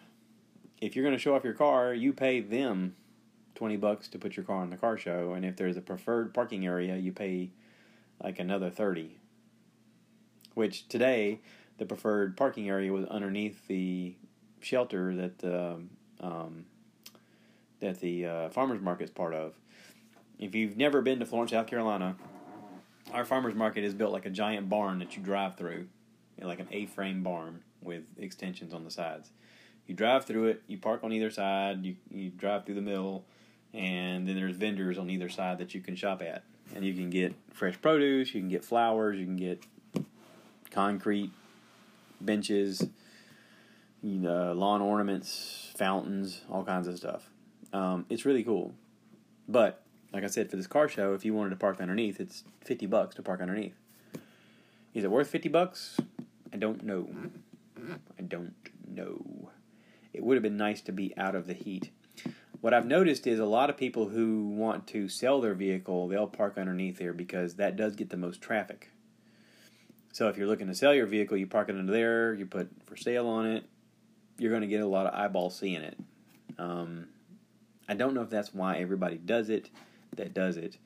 if 0.80 0.94
you're 0.94 1.04
going 1.04 1.16
to 1.16 1.20
show 1.20 1.34
off 1.34 1.42
your 1.42 1.54
car, 1.54 1.92
you 1.92 2.12
pay 2.12 2.40
them 2.40 2.94
20 3.54 3.76
bucks 3.76 4.06
to 4.08 4.18
put 4.18 4.36
your 4.36 4.44
car 4.44 4.58
on 4.58 4.70
the 4.70 4.76
car 4.76 4.98
show. 4.98 5.32
And 5.32 5.44
if 5.44 5.56
there's 5.56 5.76
a 5.76 5.80
preferred 5.80 6.34
parking 6.34 6.66
area 6.66 6.96
you 6.96 7.12
pay 7.12 7.50
like 8.22 8.38
another 8.38 8.70
30 8.70 9.18
which 10.54 10.88
today 10.88 11.40
the 11.78 11.84
preferred 11.84 12.36
parking 12.36 12.68
area 12.68 12.92
was 12.92 13.04
underneath 13.06 13.66
the 13.66 14.14
shelter 14.64 15.14
that 15.14 15.38
the 15.38 15.80
um, 16.20 16.64
that 17.80 18.00
the 18.00 18.26
uh, 18.26 18.48
farmers 18.50 18.80
market 18.80 19.04
is 19.04 19.10
part 19.10 19.34
of. 19.34 19.54
If 20.38 20.54
you've 20.54 20.76
never 20.76 21.02
been 21.02 21.20
to 21.20 21.26
Florence 21.26 21.52
South 21.52 21.66
Carolina 21.66 22.16
our 23.12 23.24
farmers 23.24 23.54
market 23.54 23.84
is 23.84 23.94
built 23.94 24.12
like 24.12 24.26
a 24.26 24.30
giant 24.30 24.68
barn 24.68 24.98
that 24.98 25.16
you 25.16 25.22
drive 25.22 25.56
through 25.56 25.86
like 26.40 26.58
an 26.58 26.68
A-frame 26.72 27.22
barn 27.22 27.62
with 27.80 28.02
extensions 28.18 28.74
on 28.74 28.84
the 28.84 28.90
sides. 28.90 29.30
You 29.86 29.94
drive 29.94 30.24
through 30.24 30.46
it 30.46 30.62
you 30.66 30.78
park 30.78 31.04
on 31.04 31.12
either 31.12 31.30
side 31.30 31.84
you, 31.84 31.96
you 32.10 32.30
drive 32.30 32.66
through 32.66 32.74
the 32.74 32.82
middle 32.82 33.24
and 33.72 34.26
then 34.26 34.36
there's 34.36 34.56
vendors 34.56 34.98
on 34.98 35.10
either 35.10 35.28
side 35.28 35.58
that 35.58 35.74
you 35.74 35.80
can 35.80 35.96
shop 35.96 36.22
at. 36.22 36.44
And 36.74 36.84
you 36.84 36.94
can 36.94 37.10
get 37.10 37.34
fresh 37.52 37.80
produce 37.80 38.34
you 38.34 38.40
can 38.40 38.48
get 38.48 38.64
flowers 38.64 39.18
you 39.18 39.26
can 39.26 39.36
get 39.36 39.62
concrete 40.70 41.30
benches 42.20 42.88
lawn 44.04 44.82
ornaments 44.82 45.72
fountains 45.76 46.42
all 46.50 46.64
kinds 46.64 46.86
of 46.86 46.96
stuff. 46.96 47.30
Um, 47.72 48.06
it's 48.08 48.24
really 48.24 48.44
cool. 48.44 48.74
But 49.48 49.80
like 50.12 50.22
i 50.22 50.28
said 50.28 50.48
for 50.48 50.56
this 50.56 50.68
car 50.68 50.88
show 50.88 51.12
if 51.12 51.24
you 51.24 51.34
wanted 51.34 51.50
to 51.50 51.56
park 51.56 51.80
underneath 51.80 52.20
it's 52.20 52.44
50 52.64 52.86
bucks 52.86 53.14
to 53.16 53.22
park 53.22 53.40
underneath. 53.40 53.74
Is 54.94 55.02
it 55.02 55.10
worth 55.10 55.28
50 55.28 55.48
bucks? 55.48 55.98
I 56.52 56.56
don't 56.56 56.84
know. 56.84 57.08
I 58.16 58.22
don't 58.22 58.54
know. 58.86 59.50
It 60.12 60.22
would 60.22 60.36
have 60.36 60.42
been 60.42 60.56
nice 60.56 60.80
to 60.82 60.92
be 60.92 61.12
out 61.16 61.34
of 61.34 61.48
the 61.48 61.52
heat. 61.52 61.90
What 62.60 62.72
I've 62.72 62.86
noticed 62.86 63.26
is 63.26 63.40
a 63.40 63.44
lot 63.44 63.68
of 63.68 63.76
people 63.76 64.08
who 64.08 64.48
want 64.48 64.86
to 64.88 65.08
sell 65.08 65.40
their 65.40 65.54
vehicle, 65.54 66.06
they'll 66.06 66.28
park 66.28 66.56
underneath 66.56 66.96
there 66.98 67.12
because 67.12 67.56
that 67.56 67.76
does 67.76 67.96
get 67.96 68.10
the 68.10 68.16
most 68.16 68.40
traffic. 68.40 68.90
So 70.12 70.28
if 70.28 70.38
you're 70.38 70.46
looking 70.46 70.68
to 70.68 70.74
sell 70.76 70.94
your 70.94 71.06
vehicle, 71.06 71.36
you 71.36 71.48
park 71.48 71.68
it 71.68 71.76
under 71.76 71.92
there, 71.92 72.32
you 72.32 72.46
put 72.46 72.70
for 72.86 72.96
sale 72.96 73.26
on 73.26 73.46
it, 73.46 73.64
you're 74.38 74.50
going 74.50 74.62
to 74.62 74.68
get 74.68 74.80
a 74.80 74.86
lot 74.86 75.06
of 75.06 75.14
eyeballs 75.14 75.58
seeing 75.58 75.82
it. 75.82 75.98
Um, 76.58 77.08
I 77.88 77.94
don't 77.94 78.14
know 78.14 78.22
if 78.22 78.30
that's 78.30 78.54
why 78.54 78.78
everybody 78.78 79.16
does 79.16 79.50
it 79.50 79.70
that 80.16 80.34
does 80.34 80.56
it, 80.56 80.78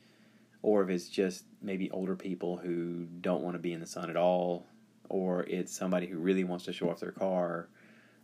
or 0.62 0.82
if 0.82 0.90
it's 0.90 1.08
just 1.08 1.44
maybe 1.62 1.90
older 1.90 2.16
people 2.16 2.56
who 2.56 3.06
don't 3.20 3.42
want 3.42 3.54
to 3.54 3.58
be 3.58 3.72
in 3.72 3.80
the 3.80 3.86
sun 3.86 4.10
at 4.10 4.16
all, 4.16 4.66
or 5.08 5.44
it's 5.44 5.74
somebody 5.74 6.06
who 6.06 6.18
really 6.18 6.44
wants 6.44 6.64
to 6.66 6.72
show 6.72 6.90
off 6.90 7.00
their 7.00 7.12
car. 7.12 7.68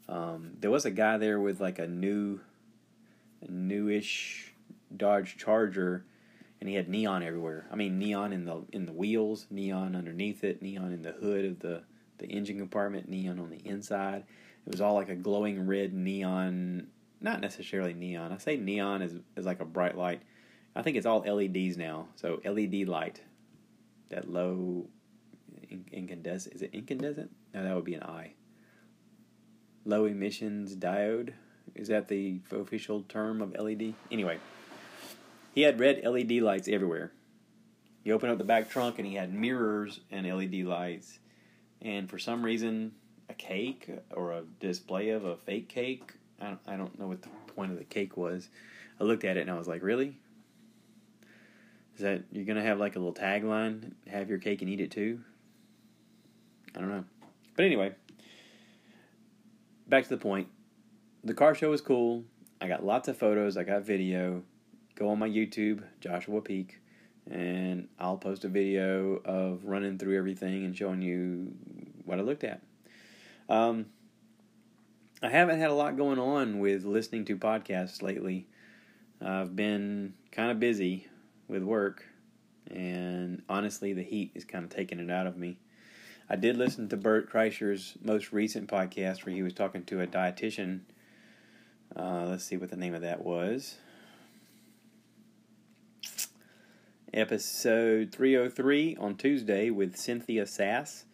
Um, 0.08 0.52
there 0.60 0.70
was 0.70 0.84
a 0.84 0.90
guy 0.90 1.18
there 1.18 1.40
with 1.40 1.60
like 1.60 1.78
a 1.78 1.86
new 1.86 2.40
newish 3.48 4.52
Dodge 4.96 5.36
Charger, 5.36 6.04
and 6.60 6.68
he 6.68 6.74
had 6.74 6.88
neon 6.88 7.22
everywhere. 7.22 7.66
I 7.70 7.76
mean, 7.76 7.98
neon 7.98 8.32
in 8.32 8.44
the 8.44 8.64
in 8.72 8.86
the 8.86 8.92
wheels, 8.92 9.46
neon 9.50 9.94
underneath 9.94 10.44
it, 10.44 10.62
neon 10.62 10.92
in 10.92 11.02
the 11.02 11.12
hood 11.12 11.44
of 11.44 11.60
the 11.60 11.82
the 12.18 12.26
engine 12.26 12.58
compartment, 12.58 13.08
neon 13.08 13.38
on 13.38 13.50
the 13.50 13.66
inside. 13.66 14.24
It 14.66 14.70
was 14.72 14.80
all 14.80 14.94
like 14.94 15.08
a 15.08 15.14
glowing 15.14 15.66
red 15.66 15.92
neon, 15.92 16.88
not 17.20 17.40
necessarily 17.40 17.94
neon. 17.94 18.32
I 18.32 18.38
say 18.38 18.56
neon 18.56 19.02
is 19.02 19.14
is 19.36 19.46
like 19.46 19.60
a 19.60 19.64
bright 19.64 19.96
light. 19.96 20.22
I 20.74 20.82
think 20.82 20.96
it's 20.96 21.06
all 21.06 21.20
LEDs 21.20 21.76
now. 21.76 22.08
So 22.16 22.40
LED 22.44 22.88
light, 22.88 23.20
that 24.08 24.30
low 24.30 24.88
incandescent. 25.92 26.54
Is 26.54 26.62
it 26.62 26.70
incandescent? 26.72 27.30
No, 27.52 27.62
that 27.62 27.74
would 27.74 27.84
be 27.84 27.94
an 27.94 28.02
I. 28.02 28.32
Low 29.84 30.06
emissions 30.06 30.76
diode. 30.76 31.34
Is 31.74 31.88
that 31.88 32.08
the 32.08 32.40
official 32.50 33.02
term 33.02 33.42
of 33.42 33.54
LED? 33.58 33.94
Anyway, 34.10 34.38
he 35.54 35.62
had 35.62 35.78
red 35.78 36.02
LED 36.04 36.32
lights 36.42 36.68
everywhere. 36.68 37.12
You 38.02 38.12
open 38.12 38.30
up 38.30 38.38
the 38.38 38.44
back 38.44 38.68
trunk 38.68 38.98
and 38.98 39.06
he 39.06 39.14
had 39.14 39.32
mirrors 39.32 40.00
and 40.10 40.26
LED 40.26 40.64
lights. 40.64 41.18
And 41.80 42.08
for 42.08 42.18
some 42.18 42.44
reason, 42.44 42.92
a 43.28 43.34
cake 43.34 43.88
or 44.10 44.32
a 44.32 44.42
display 44.60 45.10
of 45.10 45.24
a 45.24 45.36
fake 45.36 45.68
cake. 45.68 46.12
I 46.40 46.46
don't, 46.46 46.60
I 46.66 46.76
don't 46.76 46.98
know 46.98 47.06
what 47.06 47.22
the 47.22 47.28
point 47.54 47.72
of 47.72 47.78
the 47.78 47.84
cake 47.84 48.16
was. 48.16 48.48
I 49.00 49.04
looked 49.04 49.24
at 49.24 49.36
it 49.36 49.42
and 49.42 49.50
I 49.50 49.58
was 49.58 49.68
like, 49.68 49.82
really? 49.82 50.16
Is 51.94 52.00
that 52.00 52.24
you're 52.32 52.44
gonna 52.44 52.62
have 52.62 52.78
like 52.78 52.96
a 52.96 52.98
little 52.98 53.14
tagline? 53.14 53.92
Have 54.08 54.28
your 54.28 54.38
cake 54.38 54.62
and 54.62 54.70
eat 54.70 54.80
it 54.80 54.90
too? 54.90 55.20
I 56.74 56.80
don't 56.80 56.88
know. 56.88 57.04
But 57.56 57.64
anyway, 57.64 57.94
back 59.86 60.02
to 60.04 60.10
the 60.10 60.16
point 60.16 60.48
the 61.24 61.34
car 61.34 61.54
show 61.54 61.70
was 61.70 61.80
cool. 61.80 62.24
I 62.60 62.68
got 62.68 62.84
lots 62.84 63.08
of 63.08 63.16
photos. 63.16 63.56
I 63.56 63.64
got 63.64 63.82
video. 63.82 64.42
Go 64.94 65.08
on 65.08 65.18
my 65.18 65.28
YouTube, 65.28 65.82
Joshua 66.00 66.40
Peek, 66.40 66.80
and 67.28 67.88
I'll 67.98 68.16
post 68.16 68.44
a 68.44 68.48
video 68.48 69.16
of 69.24 69.64
running 69.64 69.98
through 69.98 70.16
everything 70.16 70.64
and 70.64 70.76
showing 70.76 71.02
you 71.02 71.52
what 72.04 72.18
I 72.18 72.22
looked 72.22 72.44
at. 72.44 72.60
Um, 73.48 73.86
I 75.22 75.28
haven't 75.28 75.58
had 75.58 75.70
a 75.70 75.74
lot 75.74 75.96
going 75.96 76.18
on 76.18 76.58
with 76.58 76.84
listening 76.84 77.24
to 77.26 77.36
podcasts 77.36 78.02
lately. 78.02 78.46
I've 79.20 79.54
been 79.56 80.14
kind 80.32 80.50
of 80.50 80.60
busy 80.60 81.06
with 81.48 81.62
work, 81.62 82.04
and 82.70 83.42
honestly, 83.48 83.92
the 83.92 84.02
heat 84.02 84.32
is 84.34 84.44
kind 84.44 84.64
of 84.64 84.70
taking 84.70 85.00
it 85.00 85.10
out 85.10 85.26
of 85.26 85.36
me. 85.36 85.58
I 86.28 86.36
did 86.36 86.56
listen 86.56 86.88
to 86.88 86.96
Bert 86.96 87.30
Kreischer's 87.30 87.94
most 88.02 88.32
recent 88.32 88.68
podcast 88.68 89.24
where 89.24 89.34
he 89.34 89.42
was 89.42 89.52
talking 89.52 89.84
to 89.84 90.00
a 90.00 90.06
dietitian 90.06 90.80
uh, 91.96 92.26
let's 92.28 92.44
see 92.44 92.56
what 92.56 92.70
the 92.70 92.76
name 92.76 92.94
of 92.94 93.02
that 93.02 93.24
was. 93.24 93.76
Episode 97.12 98.10
303 98.10 98.96
on 98.98 99.16
Tuesday 99.16 99.70
with 99.70 99.96
Cynthia 99.96 100.46
Sass. 100.46 101.04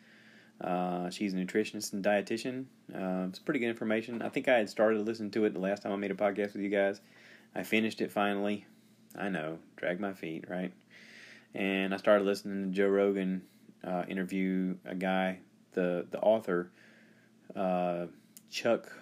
Uh, 0.60 1.08
she's 1.10 1.32
a 1.32 1.36
nutritionist 1.36 1.92
and 1.92 2.04
dietitian. 2.04 2.66
Uh, 2.94 3.26
it's 3.28 3.38
pretty 3.38 3.60
good 3.60 3.70
information. 3.70 4.20
I 4.20 4.28
think 4.28 4.48
I 4.48 4.58
had 4.58 4.68
started 4.68 5.06
listening 5.06 5.30
to 5.32 5.44
it 5.44 5.54
the 5.54 5.60
last 5.60 5.82
time 5.82 5.92
I 5.92 5.96
made 5.96 6.10
a 6.10 6.14
podcast 6.14 6.52
with 6.52 6.62
you 6.62 6.68
guys. 6.68 7.00
I 7.54 7.62
finished 7.62 8.00
it 8.00 8.12
finally. 8.12 8.66
I 9.16 9.28
know, 9.28 9.58
drag 9.76 10.00
my 10.00 10.12
feet, 10.12 10.44
right? 10.48 10.72
And 11.54 11.94
I 11.94 11.96
started 11.96 12.24
listening 12.24 12.70
to 12.70 12.76
Joe 12.76 12.88
Rogan 12.88 13.42
uh, 13.82 14.04
interview 14.08 14.76
a 14.84 14.94
guy, 14.94 15.38
the 15.72 16.06
the 16.10 16.20
author, 16.20 16.70
uh, 17.56 18.06
Chuck 18.50 18.92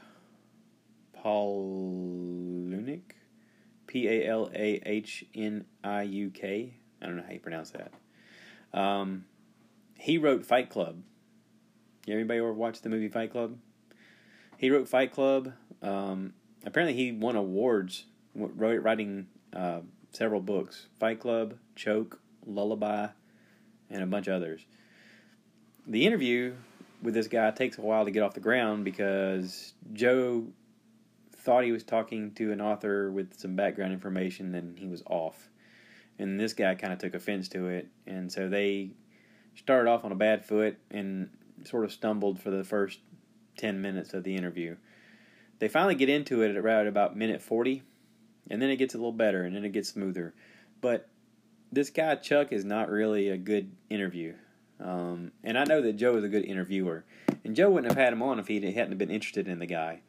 Palahniuk, 1.23 3.03
P 3.87 4.09
A 4.09 4.29
L 4.29 4.51
A 4.55 4.81
H 4.87 5.25
N 5.35 5.65
I 5.85 6.03
U 6.03 6.31
K. 6.31 6.75
I 7.03 7.07
don't 7.07 7.17
know 7.17 7.25
how 7.27 7.33
you 7.33 7.41
pronounce 7.41 7.73
that. 7.73 7.93
Um, 8.73 9.25
he 9.95 10.19
wrote 10.19 10.47
Fight 10.47 10.71
Club. 10.71 11.03
Anybody 12.15 12.39
ever 12.39 12.53
watched 12.53 12.83
the 12.83 12.89
movie 12.89 13.09
Fight 13.09 13.31
Club? 13.31 13.57
He 14.57 14.71
wrote 14.71 14.89
Fight 14.89 15.13
Club. 15.13 15.53
Um, 15.83 16.35
apparently, 16.65 16.95
he 16.95 17.13
won 17.13 17.37
awards 17.37 18.05
wrote, 18.35 18.83
writing 18.83 19.27
uh, 19.53 19.81
several 20.13 20.41
books 20.41 20.87
Fight 20.99 21.21
Club, 21.21 21.55
Choke, 21.77 22.21
Lullaby, 22.47 23.09
and 23.91 24.03
a 24.03 24.07
bunch 24.07 24.27
of 24.27 24.35
others. 24.35 24.65
The 25.87 26.07
interview 26.07 26.55
with 27.03 27.15
this 27.15 27.29
guy 27.29 27.51
takes 27.51 27.79
a 27.79 27.81
while 27.81 28.05
to 28.05 28.11
get 28.11 28.23
off 28.23 28.35
the 28.35 28.41
ground 28.41 28.85
because 28.85 29.73
Joe 29.93 30.45
thought 31.33 31.65
he 31.65 31.73
was 31.73 31.85
talking 31.85 32.33
to 32.33 32.53
an 32.53 32.61
author 32.61 33.11
with 33.11 33.39
some 33.39 33.57
background 33.57 33.93
information 33.93 34.55
and 34.55 34.79
he 34.79 34.87
was 34.87 35.03
off. 35.07 35.49
And 36.19 36.39
this 36.39 36.53
guy 36.53 36.75
kind 36.75 36.93
of 36.93 36.99
took 36.99 37.15
offense 37.15 37.49
to 37.51 37.69
it. 37.69 37.89
And 38.07 38.31
so 38.31 38.49
they 38.49 38.91
started 39.55 39.89
off 39.89 40.05
on 40.05 40.13
a 40.13 40.17
bad 40.17 40.45
foot 40.45 40.77
and 40.91 41.31
sort 41.65 41.85
of 41.85 41.93
stumbled 41.93 42.41
for 42.41 42.51
the 42.51 42.65
first 42.65 43.01
10 43.57 43.81
minutes 43.81 44.15
of 44.15 44.25
the 44.25 44.37
interview. 44.37 44.77
They 45.59 45.69
finally 45.69 45.95
get 45.95 46.09
into 46.09 46.43
it 46.43 46.51
at 46.51 46.57
around 46.57 46.87
about 46.87 47.17
minute 47.17 47.43
40 47.43 47.83
and 48.51 48.63
then 48.63 48.71
it 48.71 48.77
gets 48.77 48.95
a 48.95 48.99
little 48.99 49.13
better 49.13 49.43
and 49.43 49.55
then 49.55 49.65
it 49.65 49.73
gets 49.73 49.89
smoother. 49.89 50.35
But 50.81 51.09
this 51.71 51.91
guy 51.91 52.15
Chuck 52.17 52.53
is 52.53 52.65
not 52.65 52.91
really 52.91 53.29
a 53.29 53.37
good 53.37 53.71
interview. 53.91 54.35
Um, 54.81 55.33
and 55.43 55.59
I 55.59 55.65
know 55.65 55.83
that 55.83 55.95
Joe 55.95 56.17
is 56.17 56.25
a 56.25 56.29
good 56.29 56.45
interviewer, 56.45 57.05
and 57.45 57.57
Joe 57.57 57.71
wouldn't 57.71 57.93
have 57.93 58.03
had 58.03 58.13
him 58.13 58.23
on 58.23 58.39
if 58.39 58.47
he 58.47 58.61
hadn't 58.73 58.97
been 58.97 59.11
interested 59.11 59.49
in 59.49 59.59
the 59.59 59.67
guy. 59.67 60.01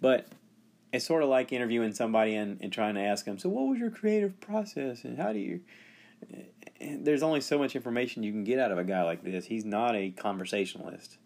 But 0.00 0.26
it's 0.92 1.04
sort 1.04 1.22
of 1.22 1.28
like 1.28 1.52
interviewing 1.52 1.92
somebody 1.92 2.34
and, 2.34 2.58
and 2.60 2.72
trying 2.72 2.94
to 2.94 3.02
ask 3.02 3.26
them, 3.26 3.38
so 3.38 3.48
what 3.48 3.68
was 3.68 3.78
your 3.78 3.90
creative 3.90 4.40
process, 4.40 5.04
and 5.04 5.18
how 5.18 5.32
do 5.32 5.38
you? 5.38 5.60
There's 6.80 7.22
only 7.22 7.40
so 7.40 7.58
much 7.58 7.76
information 7.76 8.22
you 8.22 8.32
can 8.32 8.44
get 8.44 8.58
out 8.58 8.70
of 8.70 8.78
a 8.78 8.84
guy 8.84 9.02
like 9.02 9.22
this. 9.22 9.46
He's 9.46 9.64
not 9.64 9.94
a 9.94 10.10
conversationalist. 10.10 11.18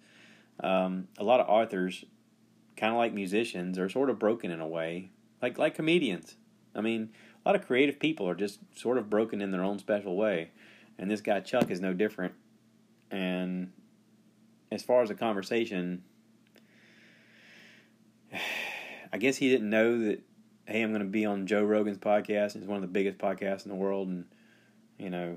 Um, 0.61 1.09
a 1.19 1.25
lot 1.25 1.41
of 1.41 1.49
authors, 1.49 2.05
kind 2.77 2.93
of 2.93 2.99
like 2.99 3.13
musicians, 3.13 3.79
are 3.79 3.89
sort 3.89 4.11
of 4.11 4.19
broken 4.19 4.51
in 4.51 4.61
a 4.61 4.67
way, 4.67 5.11
like 5.41 5.59
like 5.59 5.75
comedians. 5.75 6.37
I 6.75 6.81
mean, 6.81 7.11
a 7.45 7.49
lot 7.49 7.57
of 7.57 7.67
creative 7.67 7.99
people 7.99 8.29
are 8.29 8.35
just 8.35 8.61
sort 8.77 8.99
of 8.99 9.09
broken 9.11 9.41
in 9.41 9.51
their 9.51 9.65
own 9.65 9.79
special 9.79 10.17
way, 10.17 10.51
and 10.99 11.11
this 11.11 11.21
guy 11.21 11.41
Chuck 11.41 11.71
is 11.71 11.81
no 11.81 11.93
different. 11.93 12.35
And 13.11 13.73
as 14.71 14.83
far 14.83 15.03
as 15.03 15.11
a 15.11 15.15
conversation, 15.15 16.03
I 19.13 19.19
guess 19.19 19.37
he 19.37 19.49
didn't 19.49 19.71
know 19.71 19.99
that. 20.01 20.23
Hey, 20.67 20.83
I'm 20.83 20.91
going 20.91 21.01
to 21.01 21.09
be 21.09 21.25
on 21.25 21.47
Joe 21.47 21.65
Rogan's 21.65 21.97
podcast. 21.97 22.55
It's 22.55 22.67
one 22.67 22.77
of 22.77 22.83
the 22.83 22.89
biggest 22.89 23.17
podcasts 23.17 23.65
in 23.65 23.71
the 23.71 23.77
world, 23.77 24.09
and 24.09 24.27
you 24.99 25.11
know, 25.11 25.37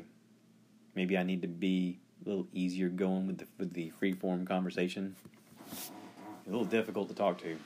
maybe 0.95 1.17
I 1.17 1.24
need 1.24 1.41
to 1.41 1.47
be 1.47 2.00
a 2.26 2.30
little 2.30 2.47
easier 2.54 2.89
going 2.89 3.28
with 3.28 3.39
the 3.39 3.47
with 3.58 3.74
the 3.74 3.89
free 3.91 4.13
form 4.13 4.45
conversation. 4.45 5.15
a 6.47 6.50
little 6.50 6.65
difficult 6.65 7.10
to 7.10 7.15
talk 7.15 7.39
to. 7.39 7.58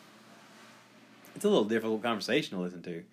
It's 1.36 1.43
a 1.43 1.49
little 1.49 1.65
difficult 1.65 2.01
conversation 2.01 2.58
to 2.58 2.63
listen 2.63 2.81
to 2.84 3.03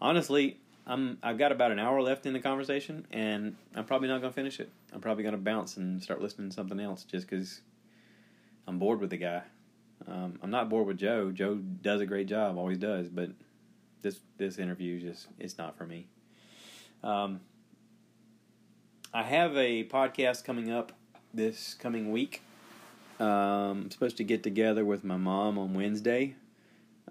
honestly, 0.00 0.58
I'm 0.86 1.18
I've 1.22 1.38
got 1.38 1.52
about 1.52 1.70
an 1.70 1.78
hour 1.78 2.00
left 2.00 2.26
in 2.26 2.32
the 2.32 2.40
conversation, 2.40 3.06
and 3.10 3.56
I'm 3.74 3.84
probably 3.84 4.08
not 4.08 4.22
to 4.22 4.30
finish 4.30 4.60
it. 4.60 4.70
I'm 4.92 5.00
probably 5.00 5.24
to 5.24 5.36
bounce 5.36 5.76
and 5.76 6.02
start 6.02 6.22
listening 6.22 6.50
to 6.50 6.54
something 6.54 6.80
else 6.80 7.04
just 7.04 7.28
because 7.28 7.60
I'm 8.66 8.78
bored 8.78 9.00
with 9.00 9.10
the 9.10 9.16
guy. 9.16 9.42
Um, 10.06 10.38
I'm 10.42 10.50
not 10.50 10.68
bored 10.68 10.86
with 10.86 10.98
Joe. 10.98 11.30
Joe 11.32 11.56
does 11.56 12.00
a 12.00 12.06
great 12.06 12.28
job, 12.28 12.56
always 12.56 12.78
does, 12.78 13.08
but 13.08 13.30
this 14.02 14.20
this 14.38 14.58
interview 14.58 15.00
just 15.00 15.28
it's 15.38 15.58
not 15.58 15.76
for 15.76 15.86
me. 15.86 16.06
Um, 17.02 17.40
I 19.12 19.22
have 19.22 19.56
a 19.56 19.84
podcast 19.84 20.44
coming 20.44 20.70
up 20.70 20.92
this 21.32 21.74
coming 21.74 22.12
week. 22.12 22.42
Um, 23.18 23.26
I'm 23.26 23.90
supposed 23.90 24.16
to 24.18 24.24
get 24.24 24.42
together 24.42 24.84
with 24.84 25.02
my 25.02 25.16
mom 25.16 25.58
on 25.58 25.74
Wednesday 25.74 26.36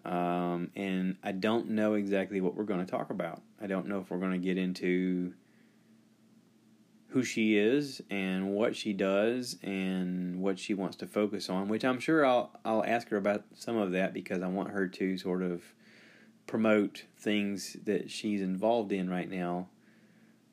um, 0.07 0.71
and 0.75 1.17
I 1.21 1.33
don't 1.33 1.71
know 1.71 1.95
exactly 1.95 2.39
what 2.39 2.55
we're 2.55 2.63
going 2.63 2.85
to 2.85 2.89
talk 2.89 3.09
about. 3.09 3.41
I 3.61 3.67
don't 3.67 3.87
know 3.87 3.99
if 3.99 4.09
we're 4.09 4.19
going 4.19 4.31
to 4.31 4.37
get 4.37 4.57
into 4.57 5.33
who 7.09 7.23
she 7.23 7.57
is 7.57 8.01
and 8.09 8.53
what 8.53 8.75
she 8.75 8.93
does 8.93 9.57
and 9.63 10.41
what 10.41 10.59
she 10.59 10.73
wants 10.73 10.97
to 10.97 11.07
focus 11.07 11.49
on, 11.49 11.67
which 11.67 11.83
I'm 11.83 11.99
sure 11.99 12.25
I'll 12.25 12.51
I'll 12.63 12.85
ask 12.85 13.09
her 13.09 13.17
about 13.17 13.43
some 13.53 13.75
of 13.75 13.91
that 13.91 14.13
because 14.13 14.41
I 14.41 14.47
want 14.47 14.69
her 14.71 14.87
to 14.87 15.17
sort 15.17 15.41
of 15.41 15.61
promote 16.47 17.03
things 17.17 17.75
that 17.83 18.09
she's 18.09 18.41
involved 18.41 18.91
in 18.91 19.09
right 19.09 19.29
now. 19.29 19.67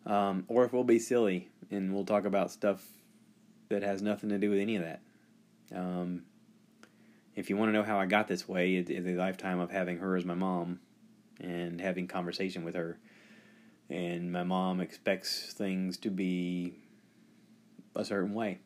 Um, 0.07 0.45
or 0.49 0.64
if 0.64 0.73
we'll 0.73 0.85
be 0.85 0.99
silly 0.99 1.49
and 1.71 1.95
we'll 1.95 2.05
talk 2.05 2.25
about 2.25 2.51
stuff 2.51 2.85
that 3.69 3.83
has 3.83 4.03
nothing 4.03 4.31
to 4.31 4.38
do 4.38 4.51
with 4.51 4.59
any 4.59 4.77
of 4.77 4.83
that. 4.83 5.01
Um, 5.75 6.25
if 7.35 7.51
you 7.51 7.57
want 7.57 7.71
to 7.71 7.73
know 7.73 7.83
how 7.83 7.99
I 7.99 8.07
got 8.07 8.29
this 8.29 8.49
way, 8.49 8.77
it's 8.77 8.90
a 8.90 9.14
lifetime 9.14 9.59
of 9.59 9.71
having 9.71 9.99
her 9.99 10.17
as 10.17 10.25
my 10.25 10.35
mom 10.35 10.81
and 11.40 11.81
having 11.81 12.07
conversation 12.07 12.64
with 12.64 12.75
her. 12.75 12.99
And 13.90 14.31
my 14.33 14.45
mom 14.45 14.81
expects 14.81 15.53
things 15.53 15.97
to 15.99 16.11
be 16.11 16.75
a 17.97 18.05
certain 18.05 18.35
way. 18.35 18.59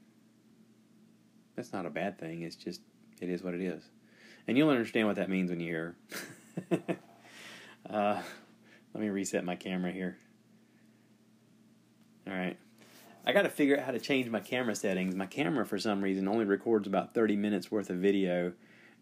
That's 1.56 1.72
not 1.72 1.86
a 1.86 1.90
bad 1.90 2.18
thing. 2.18 2.42
It's 2.42 2.56
just 2.56 2.80
it 3.20 3.28
is 3.28 3.42
what 3.42 3.54
it 3.54 3.60
is, 3.60 3.82
and 4.46 4.56
you'll 4.56 4.70
understand 4.70 5.08
what 5.08 5.16
that 5.16 5.28
means 5.28 5.50
when 5.50 5.58
you 5.58 5.66
hear. 5.66 5.96
uh, 7.90 8.22
let 8.94 9.02
me 9.02 9.08
reset 9.08 9.44
my 9.44 9.56
camera 9.56 9.90
here. 9.90 10.18
All 12.28 12.34
right. 12.34 12.58
I 13.24 13.32
got 13.32 13.42
to 13.42 13.48
figure 13.48 13.78
out 13.78 13.84
how 13.84 13.92
to 13.92 13.98
change 13.98 14.28
my 14.28 14.40
camera 14.40 14.74
settings. 14.74 15.14
My 15.14 15.26
camera, 15.26 15.66
for 15.66 15.78
some 15.78 16.02
reason, 16.02 16.28
only 16.28 16.44
records 16.44 16.86
about 16.86 17.14
30 17.14 17.36
minutes 17.36 17.70
worth 17.70 17.90
of 17.90 17.98
video, 17.98 18.52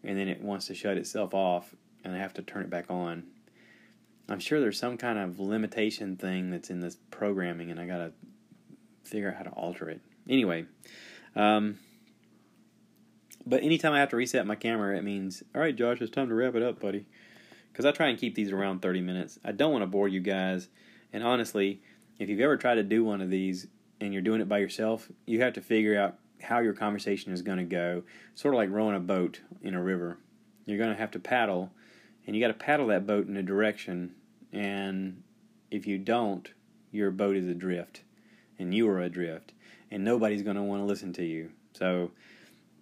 and 0.03 0.17
then 0.17 0.27
it 0.27 0.41
wants 0.41 0.67
to 0.67 0.75
shut 0.75 0.97
itself 0.97 1.33
off, 1.33 1.75
and 2.03 2.15
I 2.15 2.19
have 2.19 2.33
to 2.35 2.41
turn 2.41 2.63
it 2.63 2.69
back 2.69 2.85
on. 2.89 3.23
I'm 4.29 4.39
sure 4.39 4.59
there's 4.59 4.79
some 4.79 4.97
kind 4.97 5.17
of 5.17 5.39
limitation 5.39 6.17
thing 6.17 6.51
that's 6.51 6.69
in 6.69 6.81
this 6.81 6.97
programming, 7.11 7.71
and 7.71 7.79
I 7.79 7.85
got 7.85 7.97
to 7.97 8.11
figure 9.03 9.29
out 9.29 9.35
how 9.35 9.43
to 9.43 9.49
alter 9.51 9.89
it. 9.89 10.01
Anyway, 10.29 10.65
um, 11.35 11.79
but 13.45 13.63
anytime 13.63 13.93
I 13.93 13.99
have 13.99 14.09
to 14.09 14.17
reset 14.17 14.45
my 14.45 14.55
camera, 14.55 14.97
it 14.97 15.03
means, 15.03 15.41
all 15.55 15.61
right, 15.61 15.75
Josh, 15.75 16.01
it's 16.01 16.11
time 16.11 16.27
to 16.27 16.35
wrap 16.35 16.55
it 16.55 16.63
up, 16.63 16.81
buddy. 16.81 17.05
Because 17.71 17.85
I 17.85 17.91
try 17.91 18.07
and 18.07 18.19
keep 18.19 18.35
these 18.35 18.51
around 18.51 18.81
30 18.81 19.01
minutes. 19.01 19.39
I 19.45 19.53
don't 19.53 19.71
want 19.71 19.83
to 19.83 19.87
bore 19.87 20.07
you 20.07 20.19
guys. 20.19 20.67
And 21.13 21.23
honestly, 21.23 21.81
if 22.19 22.29
you've 22.29 22.39
ever 22.39 22.57
tried 22.57 22.75
to 22.75 22.83
do 22.83 23.03
one 23.03 23.21
of 23.21 23.29
these, 23.29 23.67
and 23.99 24.13
you're 24.13 24.21
doing 24.21 24.41
it 24.41 24.49
by 24.49 24.59
yourself, 24.59 25.09
you 25.25 25.41
have 25.41 25.53
to 25.53 25.61
figure 25.61 25.99
out 25.99 26.15
how 26.41 26.59
your 26.59 26.73
conversation 26.73 27.33
is 27.33 27.41
going 27.41 27.57
to 27.57 27.63
go. 27.63 28.03
Sort 28.35 28.53
of 28.53 28.57
like 28.57 28.69
rowing 28.69 28.95
a 28.95 28.99
boat 28.99 29.41
in 29.61 29.73
a 29.73 29.81
river. 29.81 30.17
You're 30.65 30.77
going 30.77 30.91
to 30.91 30.99
have 30.99 31.11
to 31.11 31.19
paddle, 31.19 31.71
and 32.25 32.35
you 32.35 32.41
got 32.41 32.49
to 32.49 32.53
paddle 32.53 32.87
that 32.87 33.07
boat 33.07 33.27
in 33.27 33.37
a 33.37 33.43
direction. 33.43 34.13
And 34.51 35.23
if 35.71 35.87
you 35.87 35.97
don't, 35.97 36.49
your 36.91 37.11
boat 37.11 37.35
is 37.35 37.47
adrift, 37.47 38.01
and 38.59 38.73
you 38.73 38.87
are 38.89 38.99
adrift, 38.99 39.53
and 39.89 40.03
nobody's 40.03 40.43
going 40.43 40.55
to 40.55 40.61
want 40.61 40.81
to 40.81 40.85
listen 40.85 41.13
to 41.13 41.23
you. 41.23 41.51
So, 41.73 42.11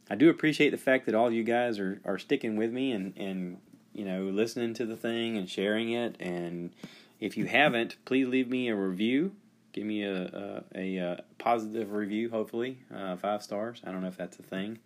I 0.10 0.16
do 0.16 0.30
appreciate 0.30 0.70
the 0.70 0.78
fact 0.78 1.08
that 1.08 1.16
all 1.16 1.32
you 1.32 1.44
guys 1.44 1.80
are, 1.80 2.00
are 2.06 2.20
sticking 2.20 2.56
with 2.56 2.72
me 2.72 2.92
and, 2.92 3.14
and 3.18 3.58
you 3.92 4.06
know 4.06 4.26
listening 4.26 4.74
to 4.76 4.86
the 4.86 4.96
thing 4.96 5.38
and 5.38 5.50
sharing 5.50 5.92
it. 5.92 6.16
And 6.20 6.72
if 7.20 7.38
you 7.38 7.46
haven't, 7.46 7.98
please 8.06 8.28
leave 8.28 8.50
me 8.50 8.68
a 8.70 8.76
review 8.76 9.32
give 9.76 9.86
me 9.86 10.04
a 10.04 10.64
a, 10.74 10.98
a 10.98 11.24
positive 11.38 11.92
review, 11.92 12.30
hopefully 12.30 12.80
uh, 12.96 13.18
five 13.18 13.44
stars. 13.44 13.82
I 13.86 13.92
don't 13.92 14.02
know 14.02 14.08
if 14.08 14.18
that's 14.18 14.40
a 14.40 14.44
thing, 14.44 14.80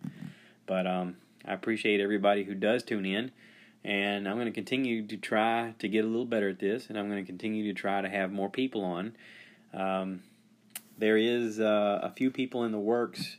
but 0.66 0.86
um, 0.86 1.16
I 1.46 1.54
appreciate 1.54 2.00
everybody 2.00 2.42
who 2.42 2.54
does 2.54 2.82
tune 2.82 3.06
in, 3.06 3.30
and 3.84 4.28
I'm 4.28 4.34
going 4.34 4.46
to 4.46 4.52
continue 4.52 5.06
to 5.06 5.16
try 5.16 5.74
to 5.78 5.88
get 5.88 6.04
a 6.04 6.08
little 6.08 6.26
better 6.26 6.48
at 6.48 6.58
this, 6.58 6.88
and 6.88 6.98
I'm 6.98 7.08
going 7.08 7.24
to 7.24 7.26
continue 7.26 7.72
to 7.72 7.80
try 7.80 8.00
to 8.02 8.08
have 8.08 8.32
more 8.32 8.50
people 8.50 8.82
on. 8.82 9.16
Um, 9.72 10.24
there 10.98 11.16
is 11.16 11.60
uh, 11.60 12.00
a 12.02 12.10
few 12.10 12.32
people 12.32 12.64
in 12.64 12.72
the 12.72 12.80
works 12.80 13.36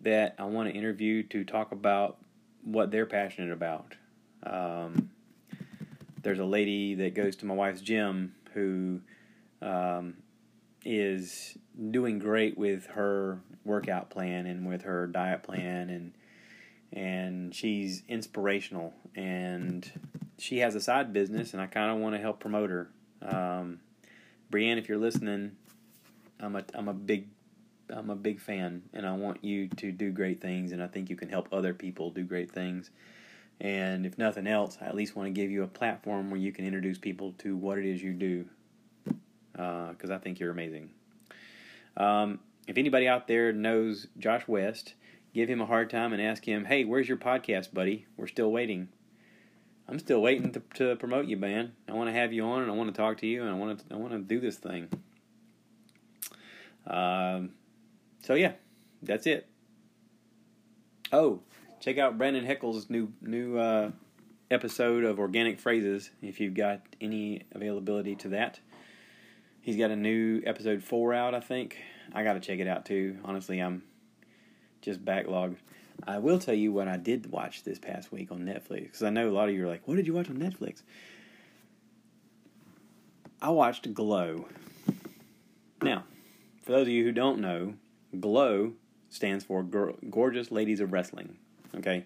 that 0.00 0.36
I 0.38 0.44
want 0.44 0.68
to 0.68 0.74
interview 0.74 1.24
to 1.24 1.44
talk 1.44 1.72
about 1.72 2.18
what 2.62 2.92
they're 2.92 3.04
passionate 3.04 3.52
about. 3.52 3.96
Um, 4.44 5.10
there's 6.24 6.40
a 6.40 6.44
lady 6.44 6.94
that 6.96 7.14
goes 7.14 7.36
to 7.36 7.46
my 7.46 7.54
wife's 7.54 7.80
gym 7.80 8.34
who 8.54 9.00
um, 9.62 10.14
is 10.84 11.56
doing 11.90 12.18
great 12.18 12.58
with 12.58 12.86
her 12.86 13.40
workout 13.64 14.10
plan 14.10 14.46
and 14.46 14.66
with 14.66 14.82
her 14.82 15.06
diet 15.06 15.42
plan 15.42 15.90
and 15.90 16.12
and 16.92 17.54
she's 17.54 18.02
inspirational 18.08 18.94
and 19.16 19.90
she 20.38 20.58
has 20.58 20.74
a 20.74 20.80
side 20.80 21.12
business 21.12 21.52
and 21.52 21.60
I 21.60 21.66
kind 21.66 21.90
of 21.90 21.98
want 21.98 22.14
to 22.14 22.20
help 22.20 22.40
promote 22.40 22.70
her. 22.70 22.88
Um, 23.20 23.80
Brienne, 24.50 24.78
if 24.78 24.88
you're 24.88 24.98
listening, 24.98 25.52
I'm 26.40 26.56
a 26.56 26.64
I'm 26.74 26.88
a 26.88 26.94
big 26.94 27.28
I'm 27.90 28.10
a 28.10 28.16
big 28.16 28.40
fan 28.40 28.82
and 28.92 29.06
I 29.06 29.12
want 29.12 29.44
you 29.44 29.68
to 29.68 29.92
do 29.92 30.10
great 30.10 30.40
things 30.40 30.72
and 30.72 30.82
I 30.82 30.86
think 30.86 31.10
you 31.10 31.16
can 31.16 31.28
help 31.28 31.48
other 31.52 31.74
people 31.74 32.10
do 32.10 32.22
great 32.22 32.50
things. 32.50 32.90
And 33.60 34.04
if 34.04 34.18
nothing 34.18 34.46
else, 34.46 34.78
I 34.80 34.86
at 34.86 34.94
least 34.94 35.16
want 35.16 35.26
to 35.26 35.30
give 35.30 35.50
you 35.50 35.62
a 35.62 35.68
platform 35.68 36.30
where 36.30 36.40
you 36.40 36.52
can 36.52 36.64
introduce 36.64 36.98
people 36.98 37.32
to 37.38 37.56
what 37.56 37.78
it 37.78 37.86
is 37.86 38.02
you 38.02 38.12
do 38.12 38.46
because 39.52 40.10
uh, 40.10 40.14
I 40.14 40.18
think 40.18 40.40
you're 40.40 40.50
amazing. 40.50 40.90
Um, 41.96 42.40
if 42.66 42.76
anybody 42.76 43.06
out 43.06 43.28
there 43.28 43.52
knows 43.52 44.08
Josh 44.18 44.48
West, 44.48 44.94
give 45.32 45.48
him 45.48 45.60
a 45.60 45.66
hard 45.66 45.90
time 45.90 46.12
and 46.12 46.20
ask 46.20 46.44
him, 46.44 46.64
"Hey, 46.64 46.84
where's 46.84 47.08
your 47.08 47.16
podcast, 47.16 47.72
buddy? 47.72 48.06
We're 48.16 48.26
still 48.26 48.50
waiting." 48.50 48.88
I'm 49.86 49.98
still 49.98 50.22
waiting 50.22 50.50
to, 50.52 50.62
to 50.76 50.96
promote 50.96 51.26
you, 51.26 51.36
man. 51.36 51.72
I 51.88 51.92
want 51.92 52.08
to 52.08 52.12
have 52.14 52.32
you 52.32 52.42
on, 52.44 52.62
and 52.62 52.70
I 52.70 52.74
want 52.74 52.94
to 52.94 52.96
talk 52.98 53.18
to 53.18 53.26
you, 53.26 53.42
and 53.42 53.50
I 53.50 53.54
want 53.54 53.86
to 53.86 53.94
I 53.94 53.98
want 53.98 54.12
to 54.12 54.18
do 54.18 54.40
this 54.40 54.56
thing. 54.56 54.88
Um, 56.86 57.50
so 58.22 58.34
yeah, 58.34 58.52
that's 59.02 59.26
it. 59.26 59.46
Oh, 61.12 61.40
check 61.84 61.98
out 61.98 62.16
Brandon 62.16 62.46
Heckle's 62.46 62.88
new 62.88 63.12
new 63.20 63.58
uh, 63.58 63.90
episode 64.50 65.04
of 65.04 65.18
Organic 65.18 65.60
Phrases 65.60 66.10
if 66.22 66.40
you've 66.40 66.54
got 66.54 66.80
any 66.98 67.42
availability 67.52 68.14
to 68.16 68.28
that. 68.30 68.58
He's 69.60 69.76
got 69.76 69.90
a 69.90 69.96
new 69.96 70.42
episode 70.46 70.82
four 70.82 71.12
out, 71.12 71.34
I 71.34 71.40
think. 71.40 71.76
I 72.14 72.24
got 72.24 72.34
to 72.34 72.40
check 72.40 72.58
it 72.58 72.66
out 72.66 72.86
too. 72.86 73.18
Honestly, 73.22 73.60
I'm 73.60 73.82
just 74.80 75.04
backlogged. 75.04 75.56
I 76.06 76.18
will 76.18 76.38
tell 76.38 76.54
you 76.54 76.72
what 76.72 76.88
I 76.88 76.96
did 76.96 77.30
watch 77.30 77.64
this 77.64 77.78
past 77.78 78.10
week 78.10 78.32
on 78.32 78.40
Netflix 78.40 78.84
because 78.84 79.02
I 79.02 79.10
know 79.10 79.28
a 79.28 79.32
lot 79.32 79.50
of 79.50 79.54
you 79.54 79.64
are 79.64 79.68
like, 79.68 79.86
"What 79.86 79.96
did 79.96 80.06
you 80.06 80.14
watch 80.14 80.30
on 80.30 80.38
Netflix?" 80.38 80.80
I 83.42 83.50
watched 83.50 83.92
Glow. 83.92 84.46
Now, 85.82 86.04
for 86.62 86.72
those 86.72 86.86
of 86.86 86.94
you 86.94 87.04
who 87.04 87.12
don't 87.12 87.40
know, 87.40 87.74
Glow 88.18 88.72
stands 89.10 89.44
for 89.44 89.62
Gorgeous 89.62 90.50
Ladies 90.50 90.80
of 90.80 90.90
Wrestling. 90.90 91.36
Okay, 91.76 92.04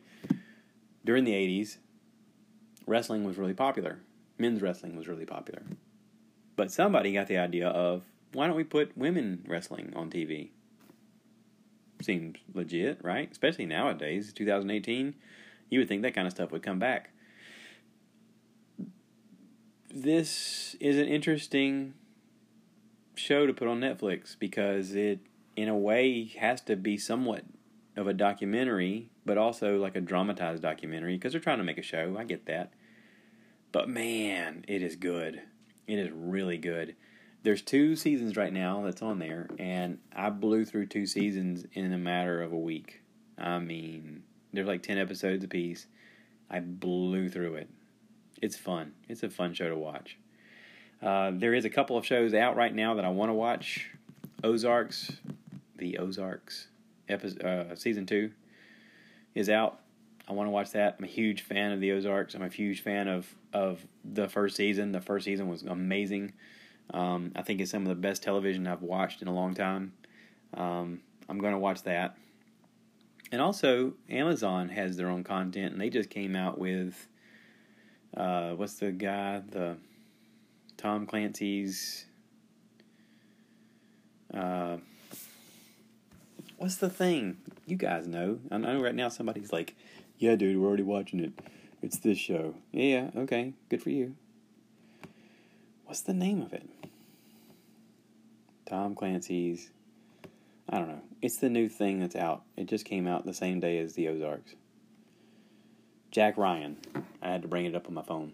during 1.05 1.25
the 1.25 1.33
'80s, 1.33 1.79
wrestling 2.87 3.25
was 3.25 3.37
really 3.37 3.55
popular. 3.55 4.01
Men's 4.39 4.63
wrestling 4.63 4.97
was 4.97 5.09
really 5.09 5.27
popular. 5.27 5.63
But 6.57 6.73
somebody 6.73 7.13
got 7.13 7.29
the 7.29 7.39
idea 7.39 7.69
of 7.69 8.03
why 8.33 8.47
don't 8.47 8.57
we 8.57 8.65
put 8.65 8.97
women 8.97 9.45
wrestling 9.47 9.93
on 9.95 10.11
TV? 10.11 10.51
Seems 12.03 12.39
legit, 12.55 12.99
right? 13.03 13.31
Especially 13.31 13.67
nowadays, 13.67 14.33
2018. 14.33 15.15
You 15.71 15.81
would 15.81 15.89
think 15.89 16.03
that 16.03 16.15
kind 16.15 16.27
of 16.27 16.33
stuff 16.33 16.51
would 16.53 16.63
come 16.63 16.79
back. 16.79 17.11
This 19.91 20.77
is 20.81 20.99
an 20.99 21.07
interesting 21.07 21.95
show 23.15 23.47
to 23.47 23.53
put 23.53 23.69
on 23.69 23.81
Netflix 23.81 24.39
because 24.39 24.95
it, 24.95 25.21
in 25.57 25.69
a 25.69 25.77
way, 25.77 26.25
has 26.39 26.61
to 26.63 26.77
be 26.77 26.97
somewhat 26.97 27.45
of 27.99 28.07
a 28.07 28.15
documentary, 28.15 29.11
but 29.27 29.37
also 29.37 29.77
like 29.77 29.97
a 29.97 30.01
dramatized 30.01 30.63
documentary 30.63 31.17
because 31.17 31.33
they're 31.33 31.41
trying 31.41 31.59
to 31.59 31.65
make 31.65 31.79
a 31.79 31.83
show. 31.83 32.17
I 32.19 32.25
get 32.25 32.47
that. 32.47 32.73
But 33.73 33.89
man, 33.89 34.65
it 34.69 34.83
is 34.83 34.97
good. 34.97 35.43
It 35.87 35.99
is 35.99 36.11
really 36.13 36.59
good. 36.59 36.95
There's 37.43 37.63
two 37.63 37.97
seasons 37.97 38.37
right 38.37 38.53
now 38.53 38.83
that's 38.83 39.03
on 39.03 39.19
there, 39.19 39.49
and 39.59 39.99
I 40.15 40.31
blew 40.31 40.65
through 40.65 40.87
two 40.87 41.07
seasons 41.07 41.67
in 41.73 41.93
a 41.93 41.99
matter 41.99 42.41
of 42.43 42.53
a 42.53 42.59
week. 42.59 43.03
I 43.37 43.59
mean, 43.59 44.23
there's 44.53 44.67
like 44.67 44.83
10 44.83 44.99
episodes 44.99 45.45
a 45.45 45.49
piece. 45.49 45.87
I 46.51 46.61
blew 46.61 47.29
through 47.29 47.55
it. 47.55 47.69
It's 48.41 48.57
fun. 48.57 48.93
It's 49.09 49.23
a 49.23 49.31
fun 49.31 49.55
show 49.55 49.69
to 49.69 49.77
watch. 49.77 50.19
Uh, 51.03 51.33
there 51.35 51.55
is 51.55 51.65
a 51.65 51.71
couple 51.71 51.97
of 51.97 52.05
shows 52.05 52.35
out 52.35 52.57
right 52.57 52.75
now 52.75 52.95
that 52.95 53.05
I 53.05 53.09
want 53.09 53.31
to 53.31 53.35
watch. 53.35 53.91
Ozarks, 54.43 55.13
the 55.77 55.99
Ozarks, 55.99 56.69
episode, 57.09 57.45
uh, 57.45 57.75
season 57.77 58.07
two 58.07 58.31
is 59.35 59.49
out. 59.49 59.81
I 60.29 60.33
want 60.33 60.47
to 60.47 60.51
watch 60.51 60.73
that. 60.73 60.97
I'm 60.99 61.05
a 61.05 61.09
huge 61.09 61.43
fan 61.43 61.73
of 61.73 61.81
the 61.81 61.93
Ozarks. 61.93 62.35
I'm 62.35 62.43
a 62.43 62.49
huge 62.49 62.83
fan 62.83 63.09
of 63.09 63.35
of 63.53 63.87
the 64.05 64.29
first 64.29 64.57
season. 64.57 64.93
The 64.93 65.01
first 65.01 65.25
season 65.25 65.49
was 65.49 65.63
amazing. 65.63 66.33
Um, 66.93 67.33
I 67.37 67.43
think 67.43 67.61
it's 67.61 67.71
some 67.71 67.83
of 67.83 67.89
the 67.89 67.95
best 67.95 68.23
television 68.23 68.67
I've 68.67 68.83
watched 68.83 69.23
in 69.23 69.29
a 69.29 69.35
long 69.35 69.55
time. 69.55 69.93
Um, 70.55 71.01
I'm 71.29 71.39
going 71.39 71.53
to 71.53 71.59
watch 71.59 71.83
that. 71.83 72.17
And 73.31 73.43
also, 73.43 73.93
Amazon 74.09 74.71
has 74.71 74.97
their 74.97 75.11
own 75.11 75.23
content, 75.23 75.73
and 75.73 75.81
they 75.81 75.91
just 75.91 76.09
came 76.09 76.35
out 76.35 76.59
with 76.59 77.09
uh, 78.17 78.53
what's 78.53 78.75
the 78.75 78.91
guy 78.91 79.43
the 79.51 79.77
Tom 80.79 81.07
Clancy's 81.07 82.07
uh, 84.33 84.79
what's 86.59 86.77
the 86.77 86.91
thing? 86.91 87.39
You 87.67 87.77
guys 87.77 88.07
know. 88.07 88.39
I 88.51 88.59
know 88.59 88.81
right 88.81 88.95
now 88.95 89.09
somebody's 89.09 89.53
like 89.53 89.75
yeah, 90.19 90.35
dude, 90.35 90.59
we're 90.59 90.67
already 90.67 90.83
watching 90.83 91.21
it. 91.21 91.33
It's 91.81 91.99
this 91.99 92.19
show. 92.19 92.57
Yeah, 92.73 93.11
okay. 93.17 93.55
Good 93.69 93.83
for 93.83 93.91
you. 93.91 94.17
What's 95.85 96.01
the 96.01 96.13
name 96.13 96.43
of 96.43 96.53
it? 96.53 96.69
Tom 98.67 98.97
Clancy's. 98.97 99.71
I 100.69 100.79
don't 100.79 100.89
know. 100.89 101.03
It's 101.23 101.37
the 101.37 101.49
new 101.49 101.69
thing 101.69 102.01
that's 102.01 102.17
out. 102.17 102.43
It 102.57 102.67
just 102.67 102.85
came 102.85 103.07
out 103.07 103.25
the 103.25 103.33
same 103.33 103.61
day 103.61 103.79
as 103.79 103.95
the 103.95 104.09
Ozarks. 104.09 104.55
Jack 106.11 106.37
Ryan. 106.37 106.79
I 107.23 107.29
had 107.29 107.43
to 107.43 107.49
bring 107.49 107.65
it 107.65 107.77
up 107.77 107.87
on 107.87 107.95
my 107.95 108.03
phone. 108.03 108.33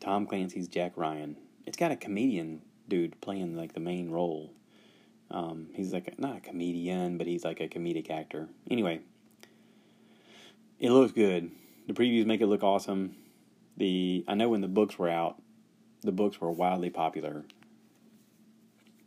Tom 0.00 0.26
Clancy's 0.26 0.68
Jack 0.68 0.92
Ryan. 0.96 1.36
It's 1.66 1.76
got 1.76 1.92
a 1.92 1.96
comedian 1.96 2.62
dude 2.88 3.20
playing 3.20 3.56
like 3.56 3.74
the 3.74 3.80
main 3.80 4.10
role. 4.10 4.50
Um, 5.30 5.68
he's 5.74 5.92
like 5.92 6.08
a, 6.08 6.20
not 6.20 6.36
a 6.36 6.40
comedian, 6.40 7.18
but 7.18 7.26
he's 7.26 7.44
like 7.44 7.60
a 7.60 7.68
comedic 7.68 8.10
actor. 8.10 8.48
Anyway, 8.70 9.00
it 10.78 10.90
looks 10.90 11.12
good. 11.12 11.50
The 11.86 11.92
previews 11.92 12.26
make 12.26 12.40
it 12.40 12.46
look 12.46 12.62
awesome. 12.62 13.16
The 13.76 14.24
I 14.28 14.34
know 14.34 14.48
when 14.48 14.60
the 14.60 14.68
books 14.68 14.98
were 14.98 15.08
out, 15.08 15.40
the 16.02 16.12
books 16.12 16.40
were 16.40 16.50
wildly 16.50 16.90
popular. 16.90 17.44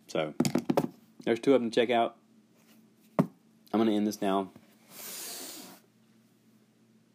So 0.08 0.34
there's 1.24 1.40
two 1.40 1.54
of 1.54 1.62
them 1.62 1.72
to 1.72 1.76
check 1.76 1.90
out. 1.90 2.16
I'm 3.20 3.80
gonna 3.80 3.92
end 3.92 4.08
this 4.08 4.22
now. 4.22 4.52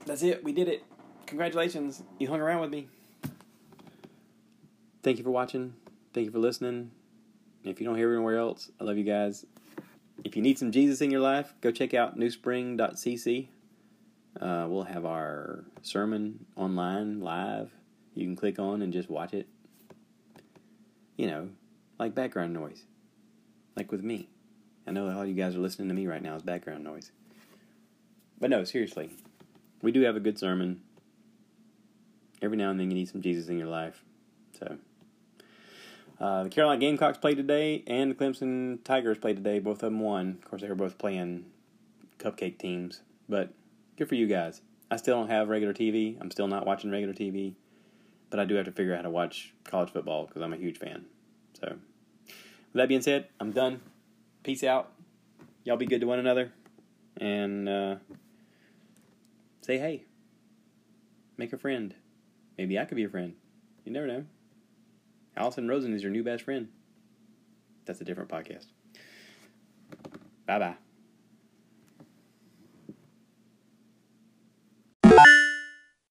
That's 0.07 0.23
it. 0.23 0.45
We 0.45 0.53
did 0.53 0.69
it. 0.69 0.85
Congratulations. 1.27 2.03
You 2.19 2.29
hung 2.29 2.40
around 2.40 2.61
with 2.61 2.71
me. 2.71 2.88
Thank 5.03 5.19
you 5.19 5.25
for 5.25 5.31
watching. 5.31 5.75
Thank 6.12 6.27
you 6.27 6.31
for 6.31 6.38
listening. 6.38 6.90
If 7.64 7.81
you 7.81 7.87
don't 7.87 7.96
hear 7.96 8.12
anywhere 8.12 8.38
else, 8.38 8.70
I 8.81 8.85
love 8.85 8.98
you 8.98 9.05
guys. 9.05 9.46
If 10.22 10.37
you 10.37 10.42
need 10.42 10.59
some 10.59 10.70
Jesus 10.70 11.00
in 11.00 11.11
your 11.11 11.20
life, 11.20 11.55
go 11.61 11.70
check 11.70 11.94
out 11.94 12.18
newspring.cc. 12.18 13.48
Uh, 14.40 14.66
we'll 14.68 14.85
have 14.85 15.05
our 15.05 15.64
sermon 15.83 16.44
online 16.57 17.20
live. 17.20 17.70
You 18.14 18.27
can 18.27 18.37
click 18.37 18.59
on 18.59 18.83
and 18.83 18.92
just 18.92 19.09
watch 19.09 19.33
it. 19.33 19.48
You 21.16 21.27
know, 21.27 21.48
like 21.98 22.14
background 22.14 22.53
noise, 22.53 22.85
like 23.77 23.90
with 23.90 24.03
me. 24.03 24.29
I 24.87 24.90
know 24.90 25.11
all 25.11 25.24
you 25.24 25.35
guys 25.35 25.57
are 25.57 25.61
listening 25.61 25.88
to 25.88 25.94
me 25.94 26.07
right 26.07 26.22
now 26.22 26.37
is 26.37 26.42
background 26.42 26.85
noise. 26.85 27.11
But 28.38 28.50
no, 28.50 28.64
seriously, 28.64 29.11
we 29.81 29.92
do 29.92 30.03
have 30.03 30.16
a 30.16 30.20
good 30.20 30.38
sermon. 30.38 30.83
Every 32.42 32.57
now 32.57 32.70
and 32.70 32.79
then 32.79 32.90
you 32.90 32.96
need 32.96 33.09
some 33.09 33.22
Jesus 33.22 33.48
in 33.48 33.59
your 33.59 33.68
life. 33.68 34.05
So, 34.59 34.77
uh, 36.20 36.44
the 36.44 36.50
Carolina 36.50 36.81
Gamecocks 36.81 37.18
played 37.18 37.37
today, 37.37 37.83
and 37.87 38.11
the 38.11 38.14
Clemson 38.14 38.83
Tigers 38.85 39.19
played 39.19 39.37
today. 39.37 39.58
Both 39.58 39.83
of 39.83 39.90
them 39.92 40.00
won. 40.00 40.38
Of 40.42 40.48
course, 40.48 40.62
they 40.62 40.69
were 40.69 40.75
both 40.75 40.98
playing 40.98 41.46
cupcake 42.19 42.58
teams, 42.58 43.02
but 43.29 43.52
good 43.96 44.08
for 44.08 44.15
you 44.15 44.27
guys. 44.27 44.60
I 44.90 44.96
still 44.96 45.17
don't 45.19 45.31
have 45.31 45.48
regular 45.48 45.75
TV. 45.75 46.17
I'm 46.21 46.31
still 46.31 46.46
not 46.46 46.67
watching 46.67 46.90
regular 46.90 47.15
TV, 47.15 47.54
but 48.31 48.38
I 48.38 48.44
do 48.44 48.54
have 48.54 48.67
to 48.67 48.73
figure 48.73 48.92
out 48.92 48.98
how 48.98 49.02
to 49.02 49.10
watch 49.10 49.52
college 49.65 49.90
football 49.90 50.27
because 50.27 50.42
I'm 50.42 50.52
a 50.52 50.56
huge 50.56 50.79
fan. 50.79 51.06
So, 51.60 51.77
with 52.27 52.75
that 52.75 52.88
being 52.88 53.02
said, 53.02 53.27
I'm 53.40 53.50
done. 53.50 53.81
Peace 54.44 54.62
out. 54.62 54.92
Y'all 55.65 55.77
be 55.77 55.87
good 55.87 56.00
to 56.00 56.06
one 56.06 56.19
another, 56.19 56.52
and 57.17 57.69
uh, 57.69 57.96
say 59.62 59.79
hey. 59.79 60.04
Make 61.37 61.52
a 61.52 61.58
friend. 61.58 61.94
Maybe 62.56 62.79
I 62.79 62.85
could 62.85 62.94
be 62.94 63.04
a 63.04 63.08
friend. 63.08 63.35
You 63.85 63.92
never 63.92 64.06
know. 64.06 64.25
Allison 65.37 65.68
Rosen 65.68 65.92
is 65.92 66.02
your 66.02 66.12
new 66.12 66.22
best 66.22 66.44
friend. 66.44 66.68
That's 67.85 68.00
a 68.00 68.04
different 68.04 68.30
podcast. 68.30 68.66
Bye 70.46 70.58
bye. 70.58 70.83